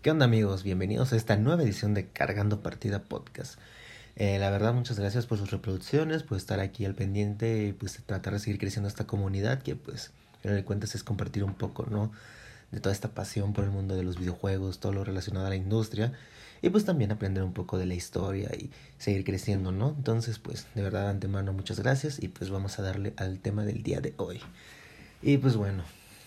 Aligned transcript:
¿Qué 0.00 0.12
onda 0.12 0.26
amigos? 0.26 0.62
Bienvenidos 0.62 1.12
a 1.12 1.16
esta 1.16 1.36
nueva 1.36 1.64
edición 1.64 1.92
de 1.92 2.06
Cargando 2.06 2.60
Partida 2.60 3.02
Podcast. 3.02 3.58
Eh, 4.14 4.38
la 4.38 4.48
verdad, 4.48 4.72
muchas 4.72 4.96
gracias 4.96 5.26
por 5.26 5.38
sus 5.38 5.50
reproducciones, 5.50 6.22
por 6.22 6.38
estar 6.38 6.60
aquí 6.60 6.84
al 6.84 6.94
pendiente 6.94 7.66
y 7.66 7.72
pues 7.72 8.00
tratar 8.06 8.32
de 8.32 8.38
seguir 8.38 8.60
creciendo 8.60 8.86
esta 8.86 9.08
comunidad 9.08 9.60
que 9.60 9.74
pues, 9.74 10.12
final 10.40 10.56
de 10.56 10.64
cuentas 10.64 10.94
es 10.94 11.02
compartir 11.02 11.42
un 11.42 11.54
poco, 11.54 11.84
¿no? 11.90 12.12
De 12.70 12.78
toda 12.78 12.92
esta 12.92 13.08
pasión 13.08 13.52
por 13.52 13.64
el 13.64 13.70
mundo 13.70 13.96
de 13.96 14.04
los 14.04 14.20
videojuegos, 14.20 14.78
todo 14.78 14.92
lo 14.92 15.02
relacionado 15.02 15.46
a 15.46 15.50
la 15.50 15.56
industria 15.56 16.12
y 16.62 16.70
pues 16.70 16.84
también 16.84 17.10
aprender 17.10 17.42
un 17.42 17.52
poco 17.52 17.76
de 17.76 17.86
la 17.86 17.94
historia 17.94 18.50
y 18.56 18.70
seguir 18.98 19.24
creciendo, 19.24 19.72
¿no? 19.72 19.96
Entonces, 19.96 20.38
pues 20.38 20.68
de 20.76 20.82
verdad 20.82 21.06
de 21.06 21.10
antemano 21.10 21.52
muchas 21.52 21.80
gracias 21.80 22.22
y 22.22 22.28
pues 22.28 22.50
vamos 22.50 22.78
a 22.78 22.82
darle 22.82 23.14
al 23.16 23.40
tema 23.40 23.64
del 23.64 23.82
día 23.82 24.00
de 24.00 24.14
hoy. 24.18 24.40
Y 25.22 25.38
pues 25.38 25.56
bueno, 25.56 25.82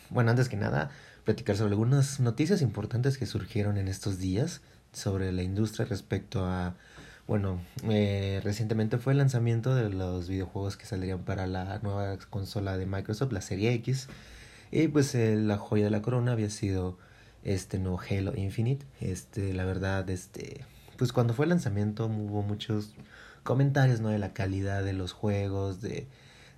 bueno, 0.09 0.29
antes 0.29 0.49
que 0.49 0.57
nada, 0.57 0.91
platicar 1.23 1.55
sobre 1.57 1.71
algunas 1.71 2.19
noticias 2.19 2.61
importantes 2.61 3.17
que 3.17 3.25
surgieron 3.25 3.77
en 3.77 3.88
estos 3.88 4.17
días 4.20 4.61
sobre 4.91 5.31
la 5.31 5.43
industria 5.43 5.85
respecto 5.85 6.45
a, 6.45 6.75
bueno, 7.27 7.62
eh, 7.89 8.41
recientemente 8.43 8.98
fue 8.98 9.13
el 9.13 9.20
lanzamiento 9.20 9.73
de 9.76 9.89
los 9.89 10.27
videojuegos 10.27 10.77
que 10.77 10.85
saldrían 10.85 11.23
para 11.23 11.48
la 11.48 11.79
nueva 11.79 12.17
consola 12.29 12.77
de 12.77 12.85
Microsoft, 12.85 13.31
la 13.31 13.41
serie 13.41 13.73
X, 13.73 14.07
y 14.71 14.88
pues 14.88 15.15
eh, 15.15 15.35
la 15.35 15.57
joya 15.57 15.85
de 15.85 15.91
la 15.91 16.02
corona 16.02 16.34
había 16.34 16.49
sido 16.49 16.98
este 17.43 17.79
nuevo 17.79 17.99
Halo 17.99 18.35
Infinite, 18.35 18.85
este, 18.99 19.53
la 19.53 19.65
verdad, 19.65 20.09
este, 20.09 20.65
pues 20.98 21.13
cuando 21.13 21.34
fue 21.34 21.45
el 21.45 21.49
lanzamiento 21.49 22.05
hubo 22.07 22.43
muchos 22.43 22.93
comentarios, 23.43 24.01
¿no? 24.01 24.09
De 24.09 24.20
la 24.20 24.34
calidad 24.34 24.84
de 24.84 24.93
los 24.93 25.13
juegos, 25.13 25.81
de, 25.81 26.07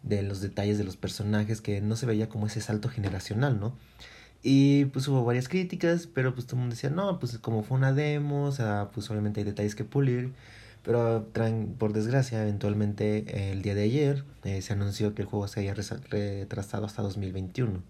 de 0.03 0.21
los 0.21 0.41
detalles 0.41 0.77
de 0.77 0.83
los 0.83 0.97
personajes, 0.97 1.61
que 1.61 1.81
no 1.81 1.95
se 1.95 2.05
veía 2.05 2.29
como 2.29 2.47
ese 2.47 2.61
salto 2.61 2.89
generacional, 2.89 3.59
¿no? 3.59 3.73
Y 4.43 4.85
pues 4.85 5.07
hubo 5.07 5.23
varias 5.23 5.47
críticas, 5.47 6.07
pero 6.07 6.33
pues 6.33 6.45
todo 6.45 6.57
el 6.57 6.61
mundo 6.61 6.75
decía, 6.75 6.89
no, 6.89 7.17
pues 7.19 7.37
como 7.39 7.63
fue 7.63 7.77
una 7.77 7.93
demo, 7.93 8.43
o 8.43 8.51
sea, 8.51 8.89
pues 8.93 9.09
obviamente 9.09 9.39
hay 9.39 9.45
detalles 9.45 9.73
que 9.73 9.85
pulir. 9.85 10.33
Pero 10.83 11.29
por 11.79 11.93
desgracia, 11.93 12.41
eventualmente 12.41 13.51
el 13.51 13.61
día 13.61 13.73
de 13.73 13.83
ayer 13.83 14.25
eh, 14.43 14.61
se 14.61 14.73
anunció 14.73 15.15
que 15.15 15.21
el 15.21 15.29
juego 15.29 15.47
se 15.47 15.61
había 15.61 15.73
retrasado 15.73 16.85
hasta 16.85 17.01
2021. 17.01 17.81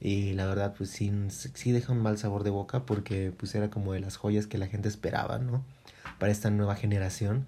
Y 0.00 0.32
la 0.32 0.46
verdad, 0.46 0.74
pues 0.76 0.90
sí, 0.90 1.12
sí 1.28 1.72
deja 1.72 1.92
un 1.92 2.00
mal 2.00 2.18
sabor 2.18 2.42
de 2.42 2.50
boca 2.50 2.86
porque 2.86 3.32
pues 3.36 3.54
era 3.54 3.70
como 3.70 3.92
de 3.92 4.00
las 4.00 4.16
joyas 4.16 4.46
que 4.46 4.58
la 4.58 4.66
gente 4.66 4.88
esperaba, 4.88 5.38
¿no? 5.38 5.62
Para 6.18 6.32
esta 6.32 6.50
nueva 6.50 6.74
generación. 6.74 7.46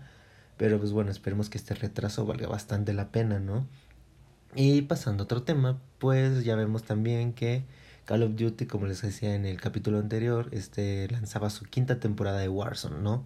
Pero 0.58 0.78
pues 0.78 0.92
bueno, 0.92 1.10
esperemos 1.10 1.48
que 1.50 1.58
este 1.58 1.74
retraso 1.74 2.26
valga 2.26 2.46
bastante 2.46 2.92
la 2.92 3.08
pena, 3.10 3.40
¿no? 3.40 3.66
Y 4.54 4.82
pasando 4.82 5.22
a 5.22 5.24
otro 5.24 5.42
tema, 5.42 5.80
pues 5.98 6.44
ya 6.44 6.56
vemos 6.56 6.84
también 6.84 7.32
que 7.32 7.64
Call 8.04 8.22
of 8.22 8.36
Duty, 8.36 8.66
como 8.66 8.86
les 8.86 9.02
decía 9.02 9.34
en 9.34 9.46
el 9.46 9.60
capítulo 9.60 9.98
anterior, 9.98 10.48
este 10.52 11.08
lanzaba 11.10 11.50
su 11.50 11.64
quinta 11.64 12.00
temporada 12.00 12.38
de 12.38 12.48
Warzone, 12.48 13.00
¿no? 13.00 13.24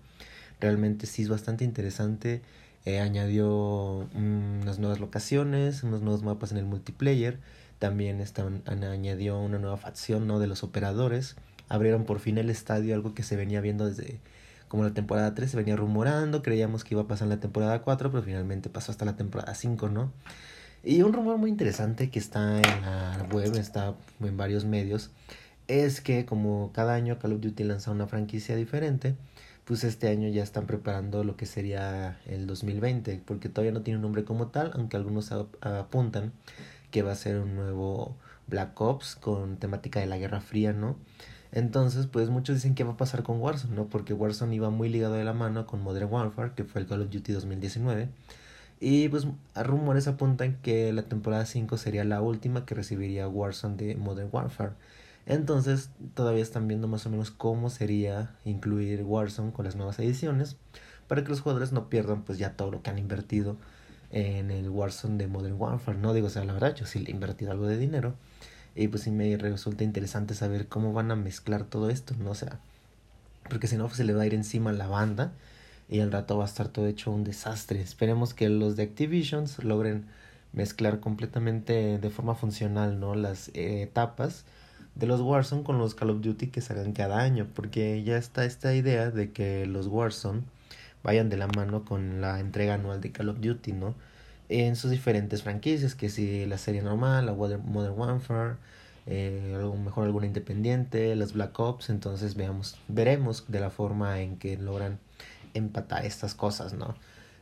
Realmente 0.60 1.06
sí 1.06 1.22
es 1.22 1.28
bastante 1.28 1.64
interesante. 1.64 2.42
Eh, 2.84 3.00
añadió 3.00 4.08
mm, 4.14 4.62
unas 4.62 4.78
nuevas 4.78 5.00
locaciones, 5.00 5.82
unos 5.82 6.02
nuevos 6.02 6.22
mapas 6.22 6.52
en 6.52 6.58
el 6.58 6.64
multiplayer. 6.64 7.38
También 7.78 8.20
están, 8.20 8.62
añadió 8.66 9.38
una 9.38 9.58
nueva 9.58 9.76
facción, 9.76 10.26
¿no? 10.26 10.38
De 10.38 10.46
los 10.46 10.62
operadores. 10.62 11.36
Abrieron 11.68 12.04
por 12.04 12.20
fin 12.20 12.38
el 12.38 12.50
estadio, 12.50 12.94
algo 12.94 13.14
que 13.14 13.22
se 13.22 13.36
venía 13.36 13.60
viendo 13.60 13.86
desde 13.86 14.20
como 14.68 14.84
la 14.84 14.92
temporada 14.92 15.34
3 15.34 15.50
se 15.50 15.56
venía 15.56 15.76
rumorando, 15.76 16.42
creíamos 16.42 16.84
que 16.84 16.94
iba 16.94 17.02
a 17.02 17.08
pasar 17.08 17.26
en 17.26 17.30
la 17.30 17.40
temporada 17.40 17.80
4, 17.82 18.10
pero 18.10 18.22
finalmente 18.22 18.68
pasó 18.68 18.92
hasta 18.92 19.04
la 19.04 19.16
temporada 19.16 19.54
5, 19.54 19.88
¿no? 19.88 20.12
Y 20.84 21.02
un 21.02 21.12
rumor 21.12 21.38
muy 21.38 21.50
interesante 21.50 22.10
que 22.10 22.18
está 22.18 22.58
en 22.60 22.82
la 22.82 23.26
web, 23.32 23.56
está 23.56 23.94
en 24.20 24.36
varios 24.36 24.64
medios, 24.64 25.10
es 25.66 26.00
que 26.00 26.24
como 26.24 26.70
cada 26.72 26.94
año 26.94 27.18
Call 27.18 27.32
of 27.32 27.40
Duty 27.40 27.64
lanza 27.64 27.90
una 27.90 28.06
franquicia 28.06 28.56
diferente, 28.56 29.16
pues 29.64 29.84
este 29.84 30.08
año 30.08 30.28
ya 30.28 30.42
están 30.42 30.66
preparando 30.66 31.24
lo 31.24 31.36
que 31.36 31.44
sería 31.44 32.18
el 32.26 32.46
2020, 32.46 33.20
porque 33.26 33.48
todavía 33.50 33.72
no 33.72 33.82
tiene 33.82 33.98
un 33.98 34.02
nombre 34.02 34.24
como 34.24 34.48
tal, 34.48 34.70
aunque 34.74 34.96
algunos 34.96 35.30
apuntan 35.60 36.32
que 36.90 37.02
va 37.02 37.12
a 37.12 37.16
ser 37.16 37.38
un 37.38 37.54
nuevo 37.54 38.16
Black 38.46 38.80
Ops 38.80 39.16
con 39.16 39.58
temática 39.58 40.00
de 40.00 40.06
la 40.06 40.16
Guerra 40.16 40.40
Fría, 40.40 40.72
¿no? 40.72 40.96
Entonces, 41.52 42.06
pues 42.06 42.30
muchos 42.30 42.56
dicen 42.56 42.74
que 42.74 42.84
va 42.84 42.92
a 42.92 42.96
pasar 42.96 43.22
con 43.22 43.40
Warzone, 43.40 43.74
¿no? 43.74 43.88
Porque 43.88 44.14
Warzone 44.14 44.54
iba 44.54 44.70
muy 44.70 44.88
ligado 44.88 45.14
de 45.14 45.24
la 45.24 45.34
mano 45.34 45.66
con 45.66 45.82
Modern 45.82 46.10
Warfare, 46.10 46.52
que 46.54 46.64
fue 46.64 46.80
el 46.80 46.86
Call 46.86 47.02
of 47.02 47.10
Duty 47.10 47.32
2019. 47.32 48.08
Y 48.80 49.08
pues 49.08 49.26
rumores 49.56 50.06
apuntan 50.06 50.56
que 50.62 50.92
la 50.92 51.02
temporada 51.02 51.46
5 51.46 51.76
sería 51.76 52.04
la 52.04 52.22
última 52.22 52.64
que 52.64 52.74
recibiría 52.74 53.28
Warzone 53.28 53.76
de 53.76 53.96
Modern 53.96 54.28
Warfare. 54.30 54.72
Entonces 55.26 55.90
todavía 56.14 56.42
están 56.42 56.68
viendo 56.68 56.88
más 56.88 57.04
o 57.04 57.10
menos 57.10 57.30
cómo 57.30 57.70
sería 57.70 58.34
incluir 58.44 59.02
Warzone 59.02 59.52
con 59.52 59.64
las 59.64 59.76
nuevas 59.76 59.98
ediciones 59.98 60.56
para 61.08 61.22
que 61.24 61.30
los 61.30 61.40
jugadores 61.40 61.72
no 61.72 61.88
pierdan 61.88 62.22
pues 62.22 62.38
ya 62.38 62.52
todo 62.52 62.70
lo 62.70 62.82
que 62.82 62.90
han 62.90 62.98
invertido 62.98 63.56
en 64.10 64.50
el 64.50 64.70
Warzone 64.70 65.18
de 65.18 65.26
Modern 65.26 65.56
Warfare. 65.58 65.98
No 65.98 66.14
digo, 66.14 66.28
o 66.28 66.30
sea, 66.30 66.44
la 66.44 66.52
verdad, 66.52 66.74
yo 66.74 66.86
sí 66.86 67.04
he 67.06 67.10
invertido 67.10 67.50
algo 67.50 67.66
de 67.66 67.76
dinero. 67.78 68.14
Y 68.74 68.88
pues 68.88 69.02
sí 69.02 69.10
me 69.10 69.36
resulta 69.36 69.84
interesante 69.84 70.34
saber 70.34 70.68
cómo 70.68 70.92
van 70.92 71.10
a 71.10 71.16
mezclar 71.16 71.64
todo 71.64 71.90
esto, 71.90 72.14
¿no? 72.18 72.34
Sea, 72.34 72.60
porque 73.50 73.66
si 73.66 73.76
no 73.76 73.86
pues, 73.86 73.96
se 73.96 74.04
le 74.04 74.14
va 74.14 74.22
a 74.22 74.26
ir 74.26 74.34
encima 74.34 74.72
la 74.72 74.86
banda 74.86 75.32
y 75.88 76.00
al 76.00 76.12
rato 76.12 76.36
va 76.36 76.44
a 76.44 76.48
estar 76.48 76.68
todo 76.68 76.86
hecho 76.86 77.10
un 77.10 77.24
desastre. 77.24 77.80
Esperemos 77.80 78.34
que 78.34 78.48
los 78.48 78.76
de 78.76 78.84
Activision 78.84 79.46
logren 79.62 80.06
mezclar 80.52 81.00
completamente 81.00 81.98
de 81.98 82.10
forma 82.10 82.34
funcional 82.34 83.00
no 83.00 83.14
las 83.14 83.48
eh, 83.54 83.82
etapas 83.82 84.44
de 84.94 85.06
los 85.06 85.20
Warzone 85.20 85.62
con 85.62 85.78
los 85.78 85.94
Call 85.94 86.10
of 86.10 86.20
Duty 86.20 86.48
que 86.48 86.60
salgan 86.60 86.92
cada 86.92 87.20
año 87.20 87.46
porque 87.54 88.02
ya 88.02 88.16
está 88.16 88.44
esta 88.44 88.74
idea 88.74 89.10
de 89.10 89.30
que 89.30 89.66
los 89.66 89.86
Warzone 89.86 90.42
vayan 91.02 91.28
de 91.28 91.36
la 91.36 91.46
mano 91.46 91.84
con 91.84 92.20
la 92.20 92.40
entrega 92.40 92.74
anual 92.74 93.00
de 93.00 93.12
Call 93.12 93.28
of 93.28 93.40
Duty 93.40 93.72
no 93.72 93.94
en 94.48 94.76
sus 94.76 94.90
diferentes 94.90 95.42
franquicias 95.42 95.94
que 95.94 96.08
si 96.08 96.46
la 96.46 96.58
serie 96.58 96.82
normal 96.82 97.26
la 97.26 97.34
Modern 97.34 97.98
Warfare 97.98 98.56
eh, 99.06 99.56
mejor 99.84 100.04
alguna 100.04 100.26
independiente 100.26 101.14
las 101.14 101.34
Black 101.34 101.58
Ops 101.60 101.90
entonces 101.90 102.34
veamos 102.34 102.76
veremos 102.88 103.44
de 103.48 103.60
la 103.60 103.70
forma 103.70 104.20
en 104.20 104.36
que 104.38 104.56
logran 104.56 104.98
empatar 105.54 106.04
estas 106.04 106.34
cosas, 106.34 106.74
¿no? 106.74 106.94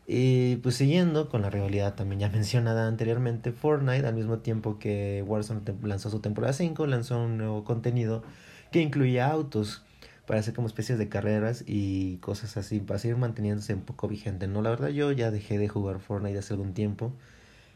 Y 0.06 0.56
pues 0.56 0.77
siguiendo 0.77 1.28
con 1.28 1.43
la 1.43 1.50
rivalidad 1.50 1.94
también 1.94 2.21
ya 2.21 2.28
mencionada 2.31 2.87
anteriormente, 2.87 3.53
Fortnite 3.53 4.06
al 4.06 4.15
mismo 4.15 4.39
tiempo 4.39 4.78
que 4.78 5.25
Warzone 5.27 5.62
lanzó 5.83 6.11
su 6.11 6.21
temporada 6.21 6.53
5, 6.53 6.87
lanzó 6.87 7.19
un 7.19 7.39
nuevo 7.39 7.65
contenido 7.65 8.22
que 8.71 8.81
incluía 8.81 9.28
autos 9.28 9.83
para 10.27 10.41
hacer 10.41 10.55
como 10.55 10.67
especies 10.67 10.99
de 10.99 11.09
carreras 11.09 11.65
y 11.67 12.17
cosas 12.19 12.56
así, 12.56 12.81
para 12.81 12.99
seguir 12.99 13.17
manteniéndose 13.17 13.75
un 13.75 13.83
poco 13.83 14.09
vigente, 14.09 14.49
¿no? 14.49 14.62
La 14.62 14.71
verdad 14.71 14.88
yo 14.88 15.12
ya 15.12 15.31
dejé 15.31 15.59
de 15.59 15.69
jugar 15.69 16.00
Fortnite 16.00 16.38
hace 16.38 16.55
algún 16.55 16.75
tiempo, 16.75 17.12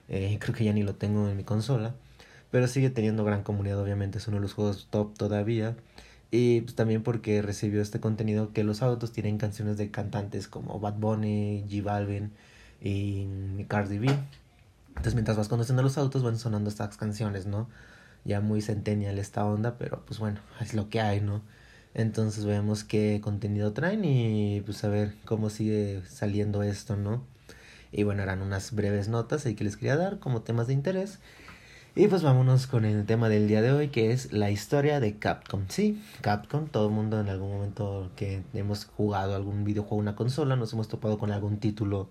eh, 0.09 0.37
creo 0.41 0.55
que 0.55 0.65
ya 0.65 0.73
ni 0.73 0.83
lo 0.83 0.95
tengo 0.97 1.29
en 1.29 1.37
mi 1.37 1.45
consola, 1.45 1.95
pero 2.51 2.67
sigue 2.67 2.91
teniendo 2.91 3.25
gran 3.25 3.43
comunidad, 3.45 3.79
obviamente 3.81 4.19
es 4.19 4.27
uno 4.29 4.39
de 4.39 4.43
los 4.43 4.55
juegos 4.55 4.89
top 4.91 5.17
todavía. 5.17 5.77
Y 6.31 6.61
pues, 6.63 6.75
también 6.77 7.03
porque 7.03 7.43
recibió 7.43 7.83
este 7.83 8.01
contenido 8.01 8.53
que 8.53 8.65
los 8.65 8.83
autos 8.83 9.13
tienen 9.13 9.39
canciones 9.39 9.77
de 9.77 9.91
cantantes 9.91 10.49
como 10.49 10.79
Bad 10.79 10.95
Bunny, 10.95 11.65
G 11.69 11.83
Balvin 11.83 12.33
y 12.81 13.65
Cardi 13.69 13.99
B. 13.99 14.09
Entonces 14.89 15.15
mientras 15.15 15.37
vas 15.37 15.49
conduciendo 15.49 15.83
los 15.83 15.99
autos 15.99 16.23
van 16.23 16.39
sonando 16.39 16.69
estas 16.71 16.97
canciones, 16.97 17.47
¿no? 17.47 17.69
Ya 18.25 18.41
muy 18.41 18.61
centennial 18.61 19.19
esta 19.19 19.45
onda, 19.45 19.77
pero 19.79 20.05
pues 20.07 20.21
bueno, 20.21 20.41
es 20.61 20.75
lo 20.75 20.89
que 20.89 21.01
hay, 21.01 21.21
¿no? 21.21 21.43
Entonces 21.95 22.45
vemos 22.45 22.85
qué 22.85 23.21
contenido 23.23 23.73
traen 23.73 24.05
y 24.05 24.61
pues 24.61 24.85
a 24.85 24.89
ver 24.89 25.15
cómo 25.25 25.51
sigue 25.51 26.03
saliendo 26.09 26.63
esto, 26.63 26.97
¿no? 26.97 27.25
Y 27.93 28.05
bueno, 28.05 28.23
eran 28.23 28.43
unas 28.43 28.73
breves 28.73 29.09
notas 29.09 29.47
ahí 29.47 29.55
que 29.55 29.65
les 29.65 29.77
quería 29.77 29.97
dar 29.97 30.21
como 30.21 30.43
temas 30.43 30.69
de 30.69 30.75
interés. 30.75 31.19
Y 31.97 32.07
pues 32.07 32.23
vámonos 32.23 32.69
con 32.69 32.85
el 32.85 33.05
tema 33.05 33.29
del 33.29 33.49
día 33.49 33.63
de 33.63 33.73
hoy, 33.73 33.89
que 33.89 34.13
es 34.13 34.33
la 34.33 34.53
historia 34.53 35.01
de 35.01 35.17
Capcom. 35.17 35.65
Sí, 35.69 36.01
Capcom, 36.21 36.69
todo 36.69 36.87
el 36.87 36.95
mundo 36.95 37.21
en 37.21 37.29
algún 37.29 37.51
momento 37.51 38.13
que 38.15 38.45
hemos 38.55 38.85
jugado 38.85 39.35
algún 39.35 39.65
videojuego, 39.65 39.97
una 39.97 40.15
consola, 40.15 40.55
nos 40.55 40.73
hemos 40.73 40.87
topado 40.87 41.19
con 41.19 41.33
algún 41.33 41.59
título 41.59 42.09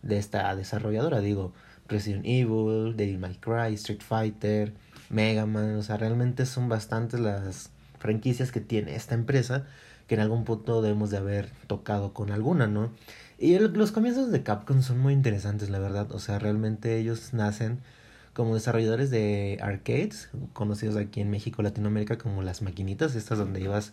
de 0.00 0.16
esta 0.16 0.56
desarrolladora. 0.56 1.20
Digo, 1.20 1.52
Resident 1.86 2.24
Evil, 2.24 2.96
Devil 2.96 3.18
May 3.18 3.34
Cry, 3.34 3.74
Street 3.74 4.00
Fighter, 4.00 4.72
Mega 5.10 5.44
Man. 5.44 5.76
O 5.76 5.82
sea, 5.82 5.98
realmente 5.98 6.46
son 6.46 6.70
bastantes 6.70 7.20
las 7.20 7.70
franquicias 7.98 8.50
que 8.50 8.60
tiene 8.60 8.96
esta 8.96 9.14
empresa 9.14 9.66
que 10.06 10.14
en 10.14 10.22
algún 10.22 10.44
punto 10.44 10.80
debemos 10.80 11.10
de 11.10 11.18
haber 11.18 11.50
tocado 11.66 12.14
con 12.14 12.32
alguna, 12.32 12.66
¿no? 12.66 12.90
Y 13.38 13.58
los 13.58 13.92
comienzos 13.92 14.32
de 14.32 14.42
Capcom 14.42 14.80
son 14.80 14.98
muy 14.98 15.12
interesantes, 15.12 15.68
la 15.68 15.78
verdad. 15.78 16.10
O 16.12 16.18
sea, 16.20 16.38
realmente 16.38 16.98
ellos 16.98 17.34
nacen 17.34 17.80
como 18.32 18.54
desarrolladores 18.54 19.10
de 19.10 19.58
arcades, 19.60 20.30
conocidos 20.52 20.96
aquí 20.96 21.20
en 21.20 21.30
México, 21.30 21.62
Latinoamérica, 21.62 22.18
como 22.18 22.42
las 22.42 22.62
maquinitas, 22.62 23.14
estas 23.14 23.38
donde 23.38 23.60
ibas 23.60 23.92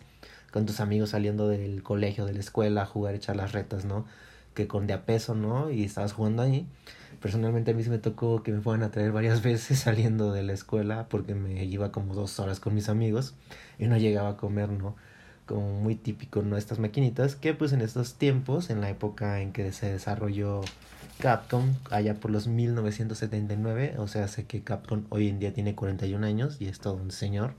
con 0.52 0.66
tus 0.66 0.80
amigos 0.80 1.10
saliendo 1.10 1.48
del 1.48 1.82
colegio, 1.82 2.24
de 2.24 2.32
la 2.32 2.40
escuela, 2.40 2.82
a 2.82 2.86
jugar, 2.86 3.14
echar 3.14 3.36
las 3.36 3.52
retas, 3.52 3.84
¿no? 3.84 4.06
Que 4.54 4.66
con 4.66 4.86
de 4.86 4.94
a 4.94 5.04
peso, 5.04 5.34
¿no? 5.34 5.70
Y 5.70 5.84
estabas 5.84 6.12
jugando 6.12 6.42
ahí. 6.42 6.66
Personalmente 7.20 7.72
a 7.72 7.74
mí 7.74 7.82
se 7.82 7.90
me 7.90 7.98
tocó 7.98 8.42
que 8.42 8.52
me 8.52 8.60
fueran 8.60 8.82
a 8.84 8.90
traer 8.90 9.12
varias 9.12 9.42
veces 9.44 9.80
saliendo 9.80 10.32
de 10.32 10.42
la 10.42 10.52
escuela 10.52 11.08
porque 11.08 11.34
me 11.34 11.64
iba 11.64 11.92
como 11.92 12.14
dos 12.14 12.38
horas 12.38 12.60
con 12.60 12.74
mis 12.74 12.88
amigos 12.88 13.34
y 13.78 13.86
no 13.86 13.96
llegaba 13.96 14.30
a 14.30 14.36
comer, 14.36 14.70
¿no? 14.70 14.96
como 15.48 15.80
muy 15.80 15.94
típico, 15.94 16.42
¿no? 16.42 16.58
Estas 16.58 16.78
maquinitas 16.78 17.34
que 17.34 17.54
pues 17.54 17.72
en 17.72 17.80
estos 17.80 18.14
tiempos, 18.14 18.68
en 18.68 18.82
la 18.82 18.90
época 18.90 19.40
en 19.40 19.52
que 19.52 19.72
se 19.72 19.90
desarrolló 19.90 20.60
Capcom, 21.18 21.74
allá 21.90 22.14
por 22.14 22.30
los 22.30 22.46
1979, 22.46 23.96
o 23.98 24.06
sea, 24.06 24.28
sé 24.28 24.44
que 24.44 24.62
Capcom 24.62 25.04
hoy 25.10 25.28
en 25.28 25.38
día 25.38 25.52
tiene 25.52 25.74
41 25.74 26.24
años 26.24 26.56
y 26.60 26.68
es 26.68 26.78
todo 26.78 26.94
un 26.94 27.10
señor, 27.10 27.54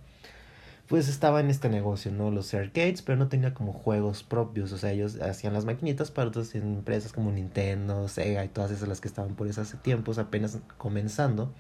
pues 0.88 1.08
estaba 1.08 1.40
en 1.40 1.50
este 1.50 1.70
negocio, 1.70 2.12
¿no? 2.12 2.32
Los 2.32 2.54
arcades, 2.54 3.02
pero 3.02 3.18
no 3.18 3.28
tenía 3.28 3.54
como 3.54 3.74
juegos 3.74 4.24
propios, 4.24 4.72
o 4.72 4.78
sea, 4.78 4.92
ellos 4.92 5.22
hacían 5.22 5.54
las 5.54 5.66
maquinitas 5.66 6.10
para 6.10 6.30
otras 6.30 6.56
empresas 6.56 7.12
como 7.14 7.32
Nintendo, 7.32 8.08
Sega 8.08 8.44
y 8.46 8.48
todas 8.48 8.72
esas 8.72 8.88
las 8.88 9.02
que 9.02 9.08
estaban 9.08 9.36
por 9.36 9.48
esos 9.48 9.76
tiempos 9.84 10.18
apenas 10.18 10.58
comenzando. 10.78 11.54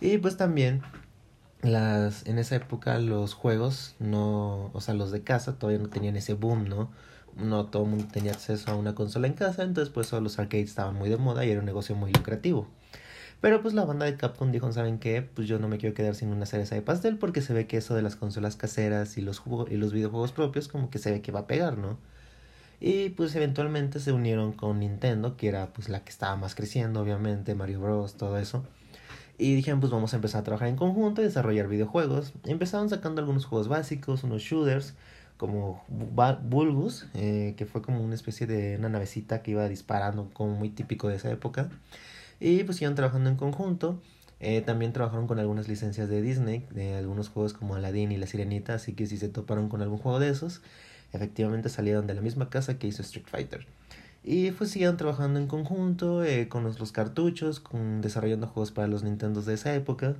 Y 0.00 0.18
pues 0.18 0.36
también 0.36 0.82
las 1.62 2.26
en 2.26 2.38
esa 2.38 2.56
época 2.56 2.98
los 2.98 3.34
juegos 3.34 3.96
no, 3.98 4.70
o 4.72 4.80
sea, 4.80 4.94
los 4.94 5.10
de 5.10 5.22
casa 5.22 5.58
todavía 5.58 5.82
no 5.82 5.88
tenían 5.88 6.16
ese 6.16 6.34
boom, 6.34 6.68
¿no? 6.68 6.90
No 7.36 7.66
todo 7.66 7.84
el 7.84 7.90
mundo 7.90 8.06
tenía 8.12 8.32
acceso 8.32 8.70
a 8.70 8.76
una 8.76 8.94
consola 8.94 9.26
en 9.26 9.34
casa, 9.34 9.62
entonces 9.62 9.92
pues 9.92 10.12
los 10.12 10.38
arcades 10.38 10.68
estaban 10.68 10.94
muy 10.94 11.08
de 11.08 11.16
moda 11.16 11.44
y 11.44 11.50
era 11.50 11.60
un 11.60 11.66
negocio 11.66 11.94
muy 11.94 12.12
lucrativo. 12.12 12.68
Pero 13.40 13.60
pues 13.60 13.74
la 13.74 13.84
banda 13.84 14.06
de 14.06 14.16
Capcom 14.16 14.52
dijo, 14.52 14.72
¿saben 14.72 14.98
qué? 14.98 15.20
Pues 15.20 15.46
yo 15.46 15.58
no 15.58 15.68
me 15.68 15.78
quiero 15.78 15.94
quedar 15.94 16.14
sin 16.14 16.30
una 16.30 16.46
cereza 16.46 16.74
de 16.74 16.82
pastel 16.82 17.18
porque 17.18 17.42
se 17.42 17.52
ve 17.52 17.66
que 17.66 17.76
eso 17.76 17.94
de 17.94 18.02
las 18.02 18.16
consolas 18.16 18.56
caseras 18.56 19.18
y 19.18 19.20
los, 19.20 19.42
y 19.70 19.76
los 19.76 19.92
videojuegos 19.92 20.32
propios 20.32 20.68
como 20.68 20.88
que 20.88 20.98
se 20.98 21.10
ve 21.10 21.20
que 21.20 21.32
va 21.32 21.40
a 21.40 21.46
pegar, 21.46 21.76
¿no? 21.76 21.98
Y 22.80 23.10
pues 23.10 23.34
eventualmente 23.34 24.00
se 24.00 24.12
unieron 24.12 24.52
con 24.52 24.80
Nintendo, 24.80 25.36
que 25.36 25.48
era 25.48 25.72
pues 25.72 25.88
la 25.88 26.04
que 26.04 26.10
estaba 26.10 26.36
más 26.36 26.54
creciendo, 26.54 27.00
obviamente, 27.00 27.54
Mario 27.54 27.80
Bros, 27.80 28.14
todo 28.14 28.38
eso. 28.38 28.64
Y 29.38 29.54
dijeron, 29.54 29.80
pues 29.80 29.92
vamos 29.92 30.12
a 30.12 30.16
empezar 30.16 30.40
a 30.42 30.44
trabajar 30.44 30.68
en 30.68 30.76
conjunto 30.76 31.20
y 31.20 31.24
desarrollar 31.24 31.68
videojuegos. 31.68 32.32
Empezaron 32.44 32.88
sacando 32.88 33.20
algunos 33.20 33.46
juegos 33.46 33.68
básicos, 33.68 34.22
unos 34.24 34.42
shooters, 34.42 34.94
como 35.36 35.82
Bulbus, 35.88 37.06
eh, 37.14 37.54
que 37.56 37.66
fue 37.66 37.82
como 37.82 38.02
una 38.02 38.14
especie 38.14 38.46
de 38.46 38.76
una 38.78 38.88
navecita 38.88 39.42
que 39.42 39.52
iba 39.52 39.68
disparando, 39.68 40.30
como 40.32 40.54
muy 40.54 40.70
típico 40.70 41.08
de 41.08 41.16
esa 41.16 41.30
época. 41.30 41.70
Y 42.40 42.64
pues 42.64 42.76
siguieron 42.76 42.94
trabajando 42.94 43.30
en 43.30 43.36
conjunto. 43.36 44.00
Eh, 44.40 44.60
también 44.60 44.92
trabajaron 44.92 45.26
con 45.26 45.38
algunas 45.38 45.68
licencias 45.68 46.08
de 46.08 46.20
Disney, 46.20 46.66
de 46.70 46.96
algunos 46.96 47.28
juegos 47.28 47.54
como 47.54 47.76
Aladdin 47.76 48.12
y 48.12 48.16
La 48.16 48.26
Sirenita, 48.26 48.74
así 48.74 48.92
que 48.92 49.06
si 49.06 49.16
se 49.16 49.28
toparon 49.28 49.68
con 49.68 49.80
algún 49.80 49.98
juego 49.98 50.18
de 50.18 50.28
esos, 50.28 50.60
efectivamente 51.12 51.68
salieron 51.68 52.06
de 52.06 52.14
la 52.14 52.20
misma 52.20 52.50
casa 52.50 52.78
que 52.78 52.86
hizo 52.86 53.02
Street 53.02 53.26
Fighter. 53.26 53.66
Y 54.22 54.50
pues 54.52 54.70
siguieron 54.70 54.96
trabajando 54.96 55.38
en 55.38 55.46
conjunto 55.46 56.24
eh, 56.24 56.48
con 56.48 56.64
los, 56.64 56.92
cartuchos, 56.92 57.60
con, 57.60 58.00
desarrollando 58.00 58.46
juegos 58.46 58.72
para 58.72 58.88
los 58.88 59.02
Nintendos 59.02 59.44
de 59.44 59.54
esa 59.54 59.74
época. 59.74 60.16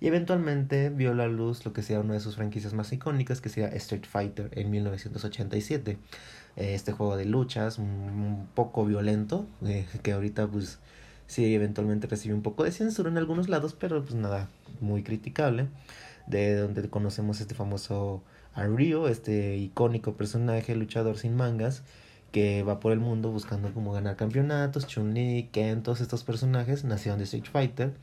Y 0.00 0.08
eventualmente 0.08 0.90
vio 0.90 1.14
la 1.14 1.26
luz 1.26 1.64
lo 1.64 1.72
que 1.72 1.82
sea 1.82 2.00
una 2.00 2.14
de 2.14 2.20
sus 2.20 2.36
franquicias 2.36 2.74
más 2.74 2.92
icónicas, 2.92 3.40
que 3.40 3.48
sería 3.48 3.68
Street 3.68 4.04
Fighter 4.08 4.50
en 4.52 4.70
1987. 4.70 5.98
Eh, 6.56 6.74
este 6.74 6.92
juego 6.92 7.16
de 7.16 7.24
luchas, 7.24 7.78
un, 7.78 8.48
poco 8.54 8.84
violento, 8.84 9.46
eh, 9.64 9.86
que 10.02 10.12
ahorita 10.12 10.46
pues 10.48 10.78
sí 11.26 11.54
eventualmente 11.54 12.06
recibe 12.06 12.34
un 12.34 12.42
poco 12.42 12.64
de 12.64 12.72
censura 12.72 13.10
en 13.10 13.18
algunos 13.18 13.48
lados, 13.48 13.74
pero 13.78 14.02
pues 14.02 14.14
nada, 14.14 14.48
muy 14.80 15.02
criticable. 15.02 15.68
De 16.26 16.56
donde 16.56 16.88
conocemos 16.90 17.40
este 17.40 17.54
famoso 17.54 18.22
a 18.56 18.66
este 19.10 19.56
icónico 19.58 20.14
personaje 20.16 20.74
luchador 20.74 21.18
sin 21.18 21.36
mangas 21.36 21.82
que 22.32 22.62
va 22.62 22.80
por 22.80 22.92
el 22.92 23.00
mundo 23.00 23.30
buscando 23.30 23.72
cómo 23.72 23.92
ganar 23.92 24.16
campeonatos, 24.16 24.86
Chun-Li, 24.86 25.48
Ken, 25.52 25.82
todos 25.82 26.00
estos 26.00 26.24
personajes 26.24 26.84
nacieron 26.84 27.18
de 27.18 27.24
Street 27.24 27.46
Fighter, 27.50 27.94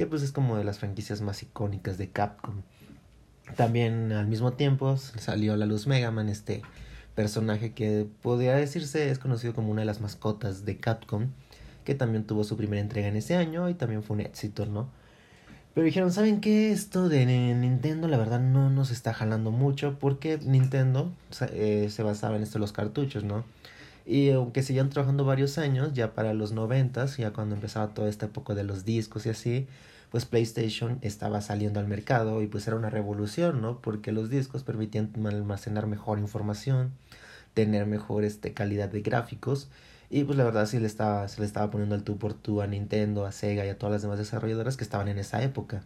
que 0.00 0.06
pues 0.06 0.22
es 0.22 0.32
como 0.32 0.56
de 0.56 0.64
las 0.64 0.78
franquicias 0.78 1.20
más 1.20 1.42
icónicas 1.42 1.98
de 1.98 2.08
Capcom. 2.08 2.62
También 3.54 4.12
al 4.12 4.28
mismo 4.28 4.54
tiempo 4.54 4.96
salió 4.96 5.52
a 5.52 5.58
la 5.58 5.66
luz 5.66 5.86
Mega 5.86 6.10
Man, 6.10 6.30
este 6.30 6.62
personaje 7.14 7.74
que 7.74 8.06
podría 8.22 8.54
decirse 8.54 9.10
es 9.10 9.18
conocido 9.18 9.54
como 9.54 9.70
una 9.70 9.82
de 9.82 9.84
las 9.84 10.00
mascotas 10.00 10.64
de 10.64 10.78
Capcom, 10.78 11.26
que 11.84 11.94
también 11.94 12.24
tuvo 12.24 12.44
su 12.44 12.56
primera 12.56 12.80
entrega 12.80 13.08
en 13.08 13.16
ese 13.16 13.36
año 13.36 13.68
y 13.68 13.74
también 13.74 14.02
fue 14.02 14.14
un 14.14 14.22
éxito, 14.22 14.64
¿no? 14.64 14.88
Pero 15.74 15.84
dijeron, 15.84 16.10
¿saben 16.12 16.40
qué? 16.40 16.72
Esto 16.72 17.10
de 17.10 17.26
Nintendo 17.26 18.08
la 18.08 18.16
verdad 18.16 18.40
no 18.40 18.70
nos 18.70 18.90
está 18.90 19.12
jalando 19.12 19.50
mucho 19.50 19.98
porque 19.98 20.38
Nintendo 20.38 21.12
eh, 21.52 21.88
se 21.90 22.02
basaba 22.02 22.36
en 22.36 22.42
esto 22.42 22.54
de 22.54 22.60
los 22.60 22.72
cartuchos, 22.72 23.22
¿no? 23.22 23.44
Y 24.06 24.30
aunque 24.30 24.62
siguieron 24.62 24.88
trabajando 24.88 25.26
varios 25.26 25.58
años, 25.58 25.92
ya 25.92 26.14
para 26.14 26.32
los 26.32 26.52
noventas, 26.52 27.18
ya 27.18 27.34
cuando 27.34 27.54
empezaba 27.54 27.92
toda 27.92 28.08
esta 28.08 28.26
época 28.26 28.54
de 28.54 28.64
los 28.64 28.86
discos 28.86 29.26
y 29.26 29.28
así, 29.28 29.68
pues 30.10 30.26
PlayStation 30.26 30.98
estaba 31.02 31.40
saliendo 31.40 31.80
al 31.80 31.88
mercado 31.88 32.42
y 32.42 32.46
pues 32.46 32.66
era 32.66 32.76
una 32.76 32.90
revolución, 32.90 33.60
¿no? 33.60 33.80
Porque 33.80 34.12
los 34.12 34.30
discos 34.30 34.64
permitían 34.64 35.10
almacenar 35.26 35.86
mejor 35.86 36.18
información, 36.18 36.92
tener 37.54 37.86
mejor 37.86 38.24
este, 38.24 38.52
calidad 38.52 38.88
de 38.88 39.02
gráficos 39.02 39.68
y 40.10 40.24
pues 40.24 40.36
la 40.36 40.44
verdad 40.44 40.66
sí 40.66 40.78
le 40.78 40.86
estaba, 40.86 41.28
se 41.28 41.40
le 41.40 41.46
estaba 41.46 41.70
poniendo 41.70 41.94
el 41.94 42.02
tú 42.02 42.18
por 42.18 42.34
tú 42.34 42.60
a 42.60 42.66
Nintendo, 42.66 43.26
a 43.26 43.32
Sega 43.32 43.64
y 43.64 43.68
a 43.68 43.78
todas 43.78 43.92
las 43.92 44.02
demás 44.02 44.18
desarrolladoras 44.18 44.76
que 44.76 44.84
estaban 44.84 45.08
en 45.08 45.18
esa 45.18 45.42
época. 45.42 45.82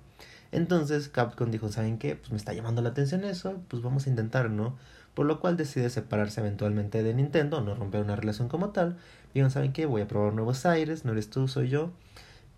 Entonces 0.52 1.08
Capcom 1.08 1.50
dijo, 1.50 1.70
¿saben 1.70 1.98
qué? 1.98 2.16
Pues 2.16 2.30
me 2.30 2.36
está 2.36 2.52
llamando 2.52 2.80
la 2.80 2.90
atención 2.90 3.24
eso, 3.24 3.60
pues 3.68 3.82
vamos 3.82 4.06
a 4.06 4.10
intentar, 4.10 4.50
¿no? 4.50 4.76
por 5.14 5.26
lo 5.26 5.40
cual 5.40 5.56
decide 5.56 5.90
separarse 5.90 6.40
eventualmente 6.40 7.02
de 7.02 7.14
Nintendo, 7.14 7.60
no 7.60 7.74
romper 7.74 8.02
una 8.02 8.16
relación 8.16 8.48
como 8.48 8.70
tal. 8.70 8.96
Dijeron, 9.32 9.50
¿saben 9.50 9.72
qué? 9.72 9.86
Voy 9.86 10.02
a 10.02 10.08
probar 10.08 10.34
nuevos 10.34 10.66
aires, 10.66 11.04
no 11.04 11.12
eres 11.12 11.30
tú, 11.30 11.48
soy 11.48 11.68
yo. 11.68 11.92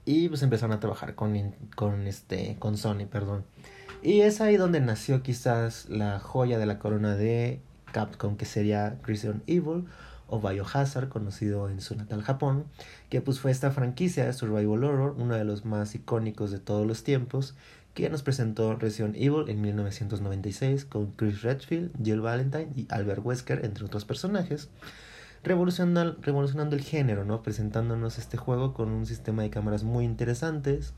Y 0.06 0.28
pues 0.28 0.42
empezaron 0.42 0.74
a 0.74 0.80
trabajar 0.80 1.14
con, 1.14 1.54
con, 1.74 2.06
este, 2.06 2.56
con 2.58 2.78
Sony, 2.78 3.06
perdón. 3.10 3.44
Y 4.02 4.20
es 4.20 4.40
ahí 4.40 4.56
donde 4.56 4.80
nació 4.80 5.22
quizás 5.22 5.88
la 5.90 6.20
joya 6.20 6.58
de 6.58 6.66
la 6.66 6.78
corona 6.78 7.16
de 7.16 7.60
Capcom, 7.92 8.36
que 8.36 8.44
sería 8.44 8.98
Resident 9.02 9.42
Evil 9.46 9.86
o 10.28 10.40
Biohazard, 10.40 11.08
conocido 11.08 11.68
en 11.68 11.80
su 11.80 11.96
natal 11.96 12.22
Japón, 12.22 12.64
que 13.10 13.20
pues 13.20 13.40
fue 13.40 13.50
esta 13.50 13.70
franquicia 13.72 14.24
de 14.24 14.32
Survival 14.32 14.84
Horror, 14.84 15.14
uno 15.18 15.34
de 15.34 15.44
los 15.44 15.64
más 15.64 15.94
icónicos 15.94 16.50
de 16.50 16.58
todos 16.58 16.86
los 16.86 17.04
tiempos, 17.04 17.54
que 17.94 18.10
nos 18.10 18.22
presentó 18.22 18.76
Resident 18.76 19.16
Evil 19.16 19.48
en 19.48 19.60
1996 19.60 20.84
con 20.84 21.12
Chris 21.12 21.42
Redfield, 21.42 21.92
Jill 22.04 22.20
Valentine 22.20 22.68
y 22.76 22.86
Albert 22.90 23.24
Wesker, 23.24 23.64
entre 23.64 23.84
otros 23.86 24.04
personajes, 24.04 24.68
revolucionando, 25.46 26.16
revolucionando 26.20 26.76
el 26.76 26.82
género, 26.82 27.24
¿no? 27.24 27.42
presentándonos 27.42 28.18
este 28.18 28.36
juego 28.36 28.74
con 28.74 28.90
un 28.90 29.06
sistema 29.06 29.42
de 29.42 29.50
cámaras 29.50 29.84
muy 29.84 30.04
interesantes, 30.04 30.92